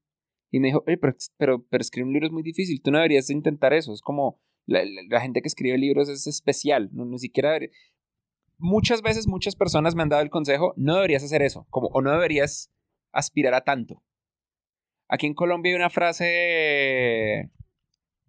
[0.50, 3.72] y me dijo, pero, pero, escribir un libro es muy difícil, tú no deberías intentar
[3.72, 7.58] eso, es como la, gente que escribe libros es especial, no, ni siquiera
[8.58, 12.02] Muchas veces muchas personas me han dado el consejo, no deberías hacer eso, como, o
[12.02, 12.72] no deberías
[13.12, 14.02] aspirar a tanto.
[15.08, 17.50] Aquí en Colombia hay una frase,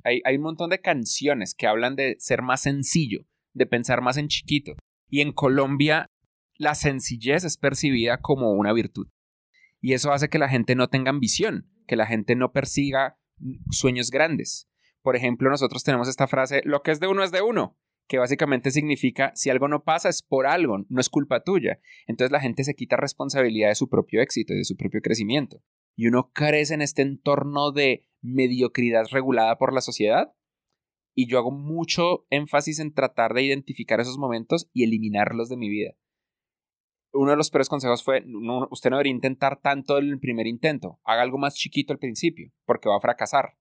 [0.04, 4.28] hay, un montón de canciones que hablan de ser más sencillo, de pensar más en
[4.28, 4.76] chiquito.
[5.10, 6.10] Y en Colombia
[6.58, 9.08] la sencillez es percibida como una virtud.
[9.82, 13.18] Y eso hace que la gente no tenga ambición, que la gente no persiga
[13.70, 14.68] sueños grandes.
[15.02, 18.18] Por ejemplo, nosotros tenemos esta frase, lo que es de uno es de uno, que
[18.18, 21.80] básicamente significa, si algo no pasa es por algo, no es culpa tuya.
[22.08, 25.62] Entonces la gente se quita responsabilidad de su propio éxito y de su propio crecimiento.
[25.96, 30.34] Y uno crece en este entorno de mediocridad regulada por la sociedad.
[31.14, 35.70] Y yo hago mucho énfasis en tratar de identificar esos momentos y eliminarlos de mi
[35.70, 35.96] vida
[37.16, 38.24] uno de los peores consejos fue,
[38.70, 42.90] usted no debería intentar tanto el primer intento, haga algo más chiquito al principio, porque
[42.90, 43.58] va a fracasar.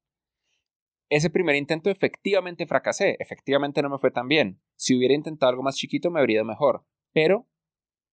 [1.08, 4.60] Ese primer intento efectivamente fracasé, efectivamente no me fue tan bien.
[4.74, 7.46] Si hubiera intentado algo más chiquito me habría ido mejor, pero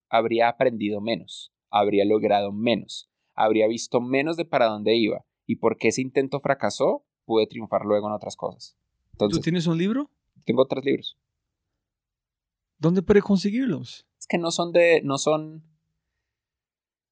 [0.09, 5.89] habría aprendido menos, habría logrado menos, habría visto menos de para dónde iba, y porque
[5.89, 8.77] ese intento fracasó, pude triunfar luego en otras cosas.
[9.17, 10.09] ¿Tú tienes un libro?
[10.45, 11.17] Tengo tres libros.
[12.77, 14.07] ¿Dónde puede conseguirlos?
[14.31, 15.01] que no son de.
[15.03, 15.61] no son.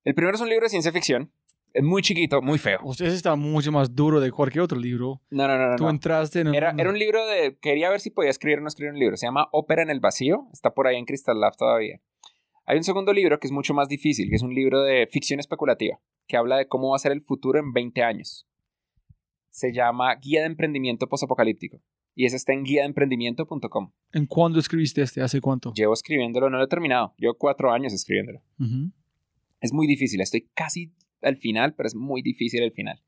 [0.05, 1.33] El primero es un libro de ciencia ficción.
[1.73, 2.79] Es muy chiquito, muy feo.
[2.83, 5.21] Usted está mucho más duro de cualquier otro libro.
[5.29, 5.75] No, no, no.
[5.75, 7.57] Tú entraste en era, era un libro de.
[7.59, 9.17] Quería ver si podía escribir o no escribir un libro.
[9.17, 10.47] Se llama Ópera en el Vacío.
[10.53, 11.99] Está por ahí en Crystal Lab todavía.
[12.69, 15.39] Hay un segundo libro que es mucho más difícil, que es un libro de ficción
[15.39, 18.47] especulativa, que habla de cómo va a ser el futuro en 20 años.
[19.49, 21.81] Se llama Guía de Emprendimiento Postapocalíptico
[22.13, 23.91] y ese está en guiadeemprendimiento.com.
[24.13, 25.23] ¿En cuándo escribiste este?
[25.23, 25.73] ¿Hace cuánto?
[25.73, 27.15] Llevo escribiéndolo, no lo he terminado.
[27.17, 28.43] Llevo cuatro años escribiéndolo.
[29.61, 30.93] Es muy difícil, estoy casi
[31.23, 33.01] al final, pero es muy difícil el final.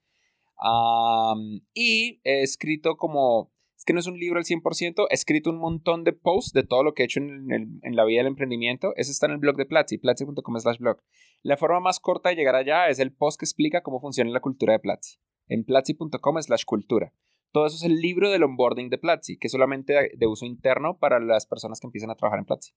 [1.76, 3.51] y he escrito como,
[3.82, 6.62] es que no es un libro al 100%, he escrito un montón de posts de
[6.62, 8.94] todo lo que he hecho en, en la vida del emprendimiento.
[8.96, 11.02] Eso está en el blog de Platzi, platzi.com slash blog.
[11.42, 14.40] La forma más corta de llegar allá es el post que explica cómo funciona la
[14.40, 15.18] cultura de Platzi,
[15.48, 17.12] en platzi.com slash cultura.
[17.52, 21.00] Todo eso es el libro del onboarding de Platzi, que es solamente de uso interno
[21.00, 22.74] para las personas que empiezan a trabajar en Platzi.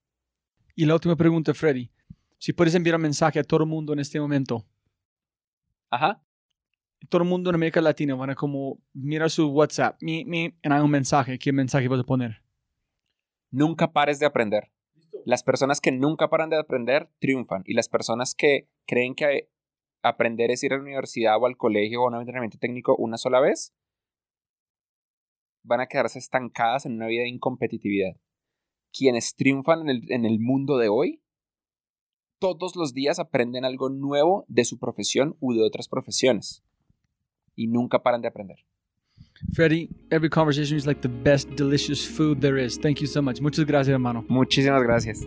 [0.75, 1.91] Y la última pregunta, Freddy.
[2.39, 4.65] Si puedes enviar un mensaje a todo el mundo en este momento,
[5.91, 6.24] Ajá.
[7.09, 10.81] Todo el mundo en América Latina van a como mirar su WhatsApp, mi, mi, hay
[10.81, 11.37] un mensaje.
[11.39, 12.41] ¿Qué mensaje vas a poner?
[13.51, 14.71] Nunca pares de aprender.
[15.25, 19.49] Las personas que nunca paran de aprender triunfan y las personas que creen que
[20.03, 23.17] aprender es ir a la universidad o al colegio o a un entrenamiento técnico una
[23.17, 23.73] sola vez
[25.63, 28.17] van a quedarse estancadas en una vida de incompetitividad.
[28.93, 31.23] Quienes triunfan en el, en el mundo de hoy
[32.39, 36.63] todos los días aprenden algo nuevo de su profesión u de otras profesiones
[37.55, 38.57] y nunca paran de aprender.
[39.53, 42.77] Freddy, every conversation is like the best delicious food there is.
[42.77, 43.41] Thank you so much.
[43.41, 44.25] Muchas gracias, hermano.
[44.27, 45.25] Muchísimas gracias.